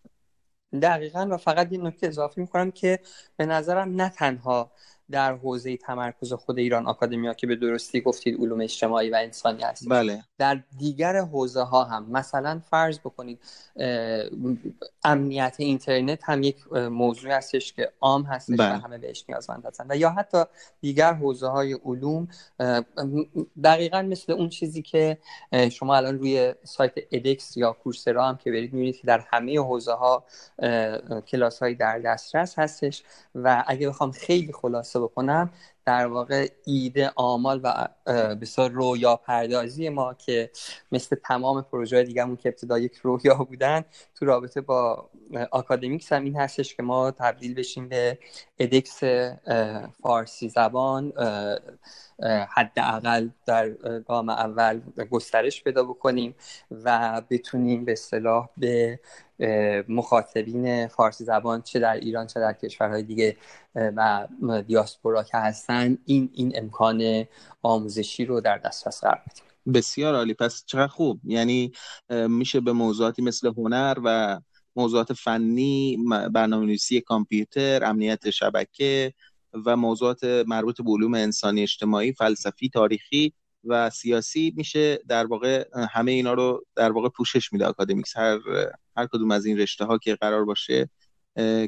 دقیقا 0.82 1.28
و 1.30 1.36
فقط 1.36 1.68
این 1.70 1.86
نکته 1.86 2.06
اضافه 2.06 2.40
می‌کنم 2.40 2.70
که 2.70 3.00
به 3.36 3.46
نظرم 3.46 3.94
نه 4.00 4.08
تنها 4.08 4.72
در 5.14 5.34
حوزه 5.34 5.76
تمرکز 5.76 6.32
خود 6.32 6.58
ایران 6.58 6.86
آکادمیا 6.86 7.34
که 7.34 7.46
به 7.46 7.56
درستی 7.56 8.00
گفتید 8.00 8.40
علوم 8.40 8.60
اجتماعی 8.60 9.10
و 9.10 9.14
انسانی 9.14 9.62
هست 9.62 9.88
بله. 9.88 10.24
در 10.38 10.60
دیگر 10.78 11.16
حوزه 11.16 11.62
ها 11.62 11.84
هم 11.84 12.10
مثلا 12.10 12.60
فرض 12.70 12.98
بکنید 12.98 13.38
امنیت 15.04 15.56
اینترنت 15.58 16.20
هم 16.24 16.42
یک 16.42 16.72
موضوع 16.72 17.30
هستش 17.30 17.72
که 17.72 17.92
عام 18.00 18.22
هستش 18.22 18.56
بله. 18.56 18.76
و 18.76 18.80
همه 18.80 18.98
بهش 18.98 19.24
نیازمند 19.28 19.66
هستن 19.66 19.86
و 19.88 19.96
یا 19.96 20.10
حتی 20.10 20.42
دیگر 20.80 21.12
حوزه 21.12 21.46
های 21.46 21.72
علوم 21.72 22.28
دقیقا 23.64 24.02
مثل 24.02 24.32
اون 24.32 24.48
چیزی 24.48 24.82
که 24.82 25.18
شما 25.72 25.96
الان 25.96 26.18
روی 26.18 26.54
سایت 26.64 26.92
ادکس 27.12 27.56
یا 27.56 27.72
کورسرا 27.72 28.28
هم 28.28 28.36
که 28.36 28.50
برید 28.50 28.72
می‌بینید 28.72 28.96
که 28.96 29.06
در 29.06 29.24
همه 29.32 29.58
حوزه 29.58 29.92
ها 29.92 30.24
کلاس 31.26 31.62
های 31.62 31.74
در 31.74 31.98
دسترس 31.98 32.58
هستش 32.58 33.02
و 33.34 33.64
اگه 33.66 33.88
بخوام 33.88 34.12
خیلی 34.12 34.52
خلاصه 34.52 34.98
بکنم 35.04 35.50
در 35.84 36.06
واقع 36.06 36.48
ایده 36.64 37.12
آمال 37.16 37.60
و 37.64 37.88
بسیار 38.34 38.70
رویا 38.70 39.16
پردازی 39.16 39.88
ما 39.88 40.14
که 40.14 40.50
مثل 40.92 41.16
تمام 41.16 41.62
پروژه 41.62 42.02
دیگهمون 42.02 42.36
که 42.36 42.48
ابتدا 42.48 42.78
یک 42.78 42.94
رویا 42.96 43.34
بودن 43.34 43.84
تو 44.14 44.24
رابطه 44.24 44.60
با 44.60 45.10
آکادمیکس 45.50 46.12
هم 46.12 46.24
این 46.24 46.36
هستش 46.36 46.74
که 46.74 46.82
ما 46.82 47.10
تبدیل 47.10 47.54
بشیم 47.54 47.88
به 47.88 48.18
ادکس 48.58 49.04
فارسی 50.02 50.48
زبان 50.48 51.12
حداقل 52.48 53.28
در 53.46 53.70
گام 54.00 54.28
اول 54.28 54.80
گسترش 55.10 55.62
پیدا 55.62 55.84
بکنیم 55.84 56.34
و 56.70 57.22
بتونیم 57.30 57.84
به 57.84 57.92
اصطلاح 57.92 58.48
به 58.56 59.00
مخاطبین 59.88 60.86
فارسی 60.86 61.24
زبان 61.24 61.62
چه 61.62 61.78
در 61.78 61.94
ایران 61.94 62.26
چه 62.26 62.40
در 62.40 62.52
کشورهای 62.52 63.02
دیگه 63.02 63.36
و 63.74 64.26
دیاسپورا 64.66 65.22
که 65.22 65.36
هستن 65.36 65.98
این 66.04 66.30
این 66.32 66.52
امکان 66.54 67.24
آموزشی 67.62 68.24
رو 68.24 68.40
در 68.40 68.58
دسترس 68.58 69.00
قرار 69.00 69.22
بدیم. 69.30 69.44
بسیار 69.74 70.14
عالی. 70.14 70.34
پس 70.34 70.64
چقدر 70.66 70.86
خوب. 70.86 71.20
یعنی 71.24 71.72
میشه 72.10 72.60
به 72.60 72.72
موضوعاتی 72.72 73.22
مثل 73.22 73.52
هنر 73.56 73.96
و 74.04 74.40
موضوعات 74.76 75.12
فنی 75.12 75.98
برنامه 76.32 76.66
نویسی 76.66 77.00
کامپیوتر 77.00 77.84
امنیت 77.84 78.30
شبکه 78.30 79.14
و 79.66 79.76
موضوعات 79.76 80.24
مربوط 80.24 80.82
به 80.82 80.90
علوم 80.90 81.14
انسانی 81.14 81.62
اجتماعی 81.62 82.12
فلسفی 82.12 82.68
تاریخی 82.68 83.32
و 83.64 83.90
سیاسی 83.90 84.54
میشه 84.56 84.98
در 85.08 85.26
واقع 85.26 85.68
همه 85.90 86.12
اینا 86.12 86.34
رو 86.34 86.64
در 86.76 86.92
واقع 86.92 87.08
پوشش 87.08 87.52
میده 87.52 87.68
اکادمیکس 87.68 88.16
هر 88.16 88.38
هر 88.96 89.06
کدوم 89.06 89.30
از 89.30 89.46
این 89.46 89.58
رشته 89.58 89.84
ها 89.84 89.98
که 89.98 90.14
قرار 90.14 90.44
باشه 90.44 90.90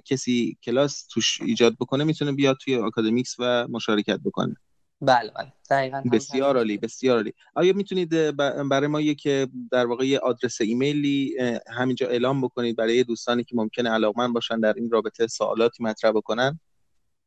کسی 0.05 0.59
کلاس 0.63 1.07
توش 1.07 1.41
ایجاد 1.41 1.77
بکنه 1.81 2.05
می‌تونه 2.05 2.33
بیاد 2.33 2.57
توی 2.65 2.75
اکادمیکس 2.75 3.37
و 3.39 3.69
مشارکت 3.69 4.21
بکنه. 4.25 4.57
بله 5.01 5.31
بله. 5.31 5.53
دقیقا 5.71 6.03
بسیار 6.13 6.57
عالی 6.57 6.79
بسیار 6.79 7.17
عالی. 7.17 7.33
آیا 7.55 7.73
می‌تونید 7.73 8.37
برای 8.69 8.87
ما 8.87 9.03
که 9.03 9.49
در 9.73 9.87
واقع 9.87 10.07
یه 10.07 10.19
آدرس 10.19 10.61
ایمیلی 10.61 11.37
همینجا 11.79 12.09
اعلام 12.09 12.41
بکنید 12.41 12.77
برای 12.77 13.05
دوستانی 13.05 13.45
که 13.45 13.57
ممکنه 13.57 13.91
علاقمند 13.91 14.35
باشن 14.35 14.61
در 14.61 14.73
این 14.73 14.91
رابطه 14.91 15.27
سوالاتی 15.27 15.83
مطرح 15.83 16.13
بکنن؟ 16.13 16.61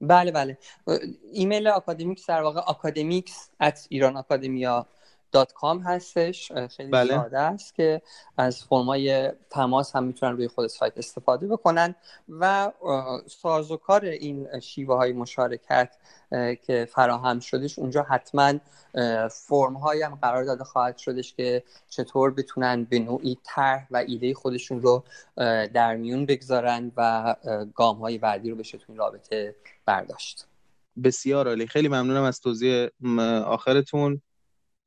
بله 0.01 0.31
بله. 0.31 0.57
ایمیل 1.33 1.67
اکادمیکس 1.67 2.29
در 2.29 2.41
واقع 2.41 2.69
اکادمیکس 2.69 3.49
at 3.63 3.79
ایران 3.89 4.17
اکادمیا 4.17 4.85
dot 5.31 5.53
com 5.53 5.79
هستش. 5.79 6.51
خیلی 6.51 6.89
بله. 6.89 7.13
ساده 7.13 7.39
است 7.39 7.75
که 7.75 8.01
از 8.37 8.63
فرمای 8.63 9.31
تماس 9.49 9.95
هم 9.95 10.03
می‌تونن 10.03 10.31
روی 10.31 10.47
خود 10.47 10.67
سایت 10.67 10.97
استفاده 10.97 11.47
بکنن 11.47 11.95
و 12.29 12.71
سازوکار 13.27 14.05
این 14.05 14.59
شیوه 14.59 14.95
های 14.95 15.13
مشارکت 15.13 15.95
که 16.61 16.87
فراهم 16.91 17.39
شدش 17.39 17.79
اونجا 17.79 18.03
حتما 18.03 18.53
فرم 19.31 19.73
های 19.73 20.01
هم 20.01 20.15
قرار 20.21 20.43
داده 20.43 20.63
خواهد 20.63 20.97
شدش 20.97 21.33
که 21.33 21.63
چطور 21.89 22.31
بتونن 22.31 22.83
به 22.83 22.99
نوعی 22.99 23.37
طرح 23.43 23.87
و 23.91 23.97
ایده 24.07 24.33
خودشون 24.33 24.81
رو 24.81 25.03
در 25.73 25.95
میون 25.95 26.25
بگذارن 26.25 26.91
و 26.97 27.35
گام 27.75 27.97
های 27.97 28.17
بعدی 28.17 28.49
رو 28.49 28.55
بشه 28.55 28.77
تو 28.77 28.85
این 28.89 28.97
رابطه 28.97 29.55
برداشت. 29.85 30.45
بسیار 31.03 31.47
عالی. 31.47 31.67
خیلی 31.67 31.87
ممنونم 31.87 32.23
از 32.23 32.41
توضیح 32.41 32.87
آخرتون. 33.45 34.21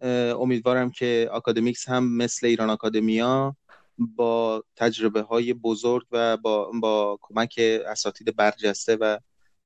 امیدوارم 0.09 0.90
که 0.90 1.28
آکادمیکس 1.32 1.88
هم 1.88 2.16
مثل 2.16 2.46
ایران 2.46 2.70
آکادمیا 2.70 3.57
با 3.98 4.64
تجربه 4.76 5.22
های 5.22 5.55
بزرگ 5.55 6.07
و 6.11 6.36
با, 6.36 6.70
با 6.80 7.18
کمک 7.22 7.55
اساتید 7.86 8.36
برجسته 8.36 8.96
و 8.96 9.18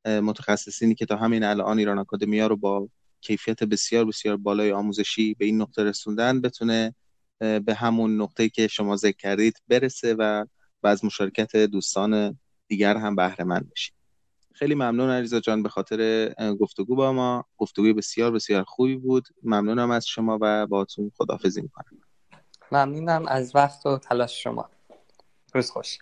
متخصصینی 0.07 0.95
که 0.95 1.07
تا 1.07 1.17
همین 1.17 1.45
الان 1.45 1.79
ایران 1.79 1.99
آکادمیا 1.99 2.47
رو 2.47 2.57
با 2.57 2.89
کیفیت 3.21 3.65
بسیار 3.65 4.05
بسیار 4.05 4.37
بالای 4.37 4.73
آموزشی 4.73 5.35
به 5.35 5.45
این 5.45 5.61
نقطه 5.61 5.85
رسوندن 5.85 6.41
بتونه 6.41 6.95
به 7.39 7.75
همون 7.77 8.21
نقطه 8.21 8.49
که 8.49 8.69
شما 8.69 8.97
ذکر 8.97 9.17
کردید 9.17 9.63
برسه 9.69 10.15
و, 10.15 10.45
و 10.83 10.87
از 10.87 11.05
مشارکت 11.05 11.57
دوستان 11.57 12.39
دیگر 12.69 12.97
هم 12.97 13.17
بهره 13.17 13.45
مند 13.45 13.71
بشید. 13.71 13.96
خیلی 14.59 14.75
ممنون 14.75 15.11
علیزا 15.11 15.41
جان 15.41 15.63
به 15.63 15.69
خاطر 15.69 16.29
گفتگو 16.61 16.97
با 16.97 17.13
ما. 17.13 17.45
گفتگوی 17.57 17.93
بسیار 17.93 18.31
بسیار 18.31 18.65
خوبی 18.65 18.97
بود. 18.97 19.29
ممنونم 19.43 19.91
از 19.91 20.07
شما 20.07 20.39
و 20.41 20.67
باهاتون 20.67 21.11
خداحافظی 21.17 21.63
می‌کنم. 21.63 22.01
ممنونم 22.73 23.27
از 23.29 23.53
وقت 23.55 23.87
و 23.87 23.99
تلاش 23.99 24.43
شما. 24.43 24.69
روز 25.55 25.71
خوش. 25.71 25.99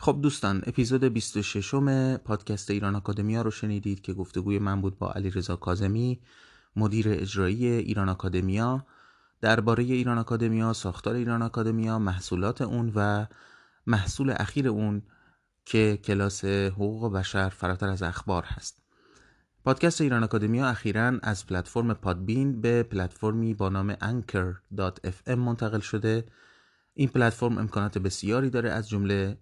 خب 0.00 0.18
دوستان 0.22 0.62
اپیزود 0.66 1.04
26 1.04 1.74
م 1.74 2.16
پادکست 2.16 2.70
ایران 2.70 2.96
آکادمیا 2.96 3.42
رو 3.42 3.50
شنیدید 3.50 4.00
که 4.00 4.12
گفتگوی 4.12 4.58
من 4.58 4.80
بود 4.80 4.98
با 4.98 5.12
علی 5.12 5.30
رضا 5.30 5.56
کازمی 5.56 6.20
مدیر 6.76 7.08
اجرایی 7.08 7.66
ایران 7.66 8.08
آکادمیا 8.08 8.86
درباره 9.40 9.84
ایران 9.84 10.18
آکادمیا، 10.18 10.72
ساختار 10.72 11.14
ایران 11.14 11.42
آکادمیا، 11.42 11.98
محصولات 11.98 12.62
اون 12.62 12.92
و 12.94 13.26
محصول 13.86 14.34
اخیر 14.36 14.68
اون 14.68 15.02
که 15.64 15.96
کلاس 16.04 16.44
حقوق 16.44 17.12
بشر 17.12 17.48
فراتر 17.48 17.88
از 17.88 18.02
اخبار 18.02 18.44
هست. 18.44 18.82
پادکست 19.64 20.00
ایران 20.00 20.24
آکادمیا 20.24 20.66
اخیرا 20.68 21.18
از 21.22 21.46
پلتفرم 21.46 21.94
پادبین 21.94 22.60
به 22.60 22.82
پلتفرمی 22.82 23.54
با 23.54 23.68
نام 23.68 23.94
anchor.fm 23.94 25.30
منتقل 25.30 25.80
شده. 25.80 26.24
این 26.94 27.08
پلتفرم 27.08 27.58
امکانات 27.58 27.98
بسیاری 27.98 28.50
داره 28.50 28.70
از 28.70 28.88
جمله 28.88 29.38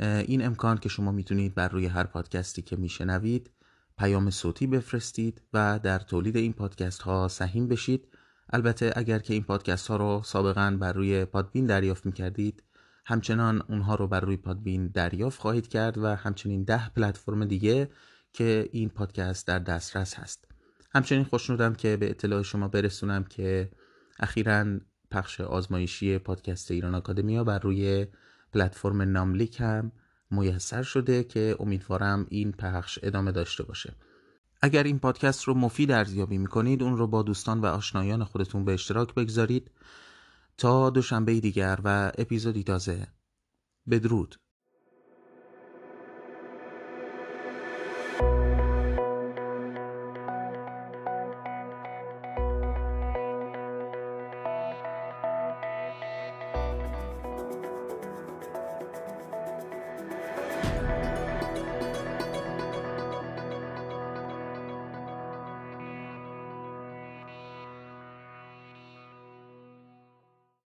این 0.00 0.46
امکان 0.46 0.78
که 0.78 0.88
شما 0.88 1.12
می‌تونید 1.12 1.54
بر 1.54 1.68
روی 1.68 1.86
هر 1.86 2.04
پادکستی 2.04 2.62
که 2.62 2.76
میشنوید 2.76 3.50
پیام 3.98 4.30
صوتی 4.30 4.66
بفرستید 4.66 5.42
و 5.52 5.80
در 5.82 5.98
تولید 5.98 6.36
این 6.36 6.52
پادکست 6.52 7.02
ها 7.02 7.28
سهیم 7.28 7.68
بشید. 7.68 8.08
البته 8.50 8.92
اگر 8.96 9.18
که 9.18 9.34
این 9.34 9.42
پادکست 9.42 9.88
ها 9.88 9.96
رو 9.96 10.22
سابقا 10.24 10.76
بر 10.80 10.92
روی 10.92 11.24
پادبین 11.24 11.66
دریافت 11.66 12.06
می 12.06 12.12
کردید 12.12 12.62
همچنان 13.06 13.62
اونها 13.68 13.94
رو 13.94 14.08
بر 14.08 14.20
روی 14.20 14.36
پادبین 14.36 14.88
دریافت 14.88 15.40
خواهید 15.40 15.68
کرد 15.68 15.98
و 15.98 16.06
همچنین 16.06 16.64
ده 16.64 16.88
پلتفرم 16.88 17.44
دیگه 17.44 17.90
که 18.32 18.68
این 18.72 18.88
پادکست 18.88 19.46
در 19.46 19.58
دسترس 19.58 20.14
هست. 20.14 20.44
همچنین 20.94 21.24
خوشنودم 21.24 21.74
که 21.74 21.96
به 21.96 22.10
اطلاع 22.10 22.42
شما 22.42 22.68
برسونم 22.68 23.24
که 23.24 23.70
اخیرا 24.18 24.80
پخش 25.10 25.40
آزمایشی 25.40 26.18
پادکست 26.18 26.70
ایران 26.70 26.94
آکادمیا 26.94 27.44
بر 27.44 27.58
روی 27.58 28.06
پلتفرم 28.52 29.02
ناملیک 29.02 29.60
هم 29.60 29.92
میسر 30.30 30.82
شده 30.82 31.24
که 31.24 31.56
امیدوارم 31.60 32.26
این 32.28 32.52
پخش 32.52 32.98
ادامه 33.02 33.32
داشته 33.32 33.62
باشه. 33.62 33.94
اگر 34.62 34.82
این 34.82 34.98
پادکست 34.98 35.44
رو 35.44 35.54
مفید 35.54 35.90
ارزیابی 35.90 36.38
می‌کنید 36.38 36.82
اون 36.82 36.96
رو 36.96 37.06
با 37.06 37.22
دوستان 37.22 37.60
و 37.60 37.66
آشنایان 37.66 38.24
خودتون 38.24 38.64
به 38.64 38.72
اشتراک 38.74 39.14
بگذارید 39.14 39.70
تا 40.58 40.90
دوشنبه 40.90 41.40
دیگر 41.40 41.78
و 41.84 42.12
اپیزودی 42.18 42.64
تازه. 42.64 43.06
بدرود. 43.90 44.36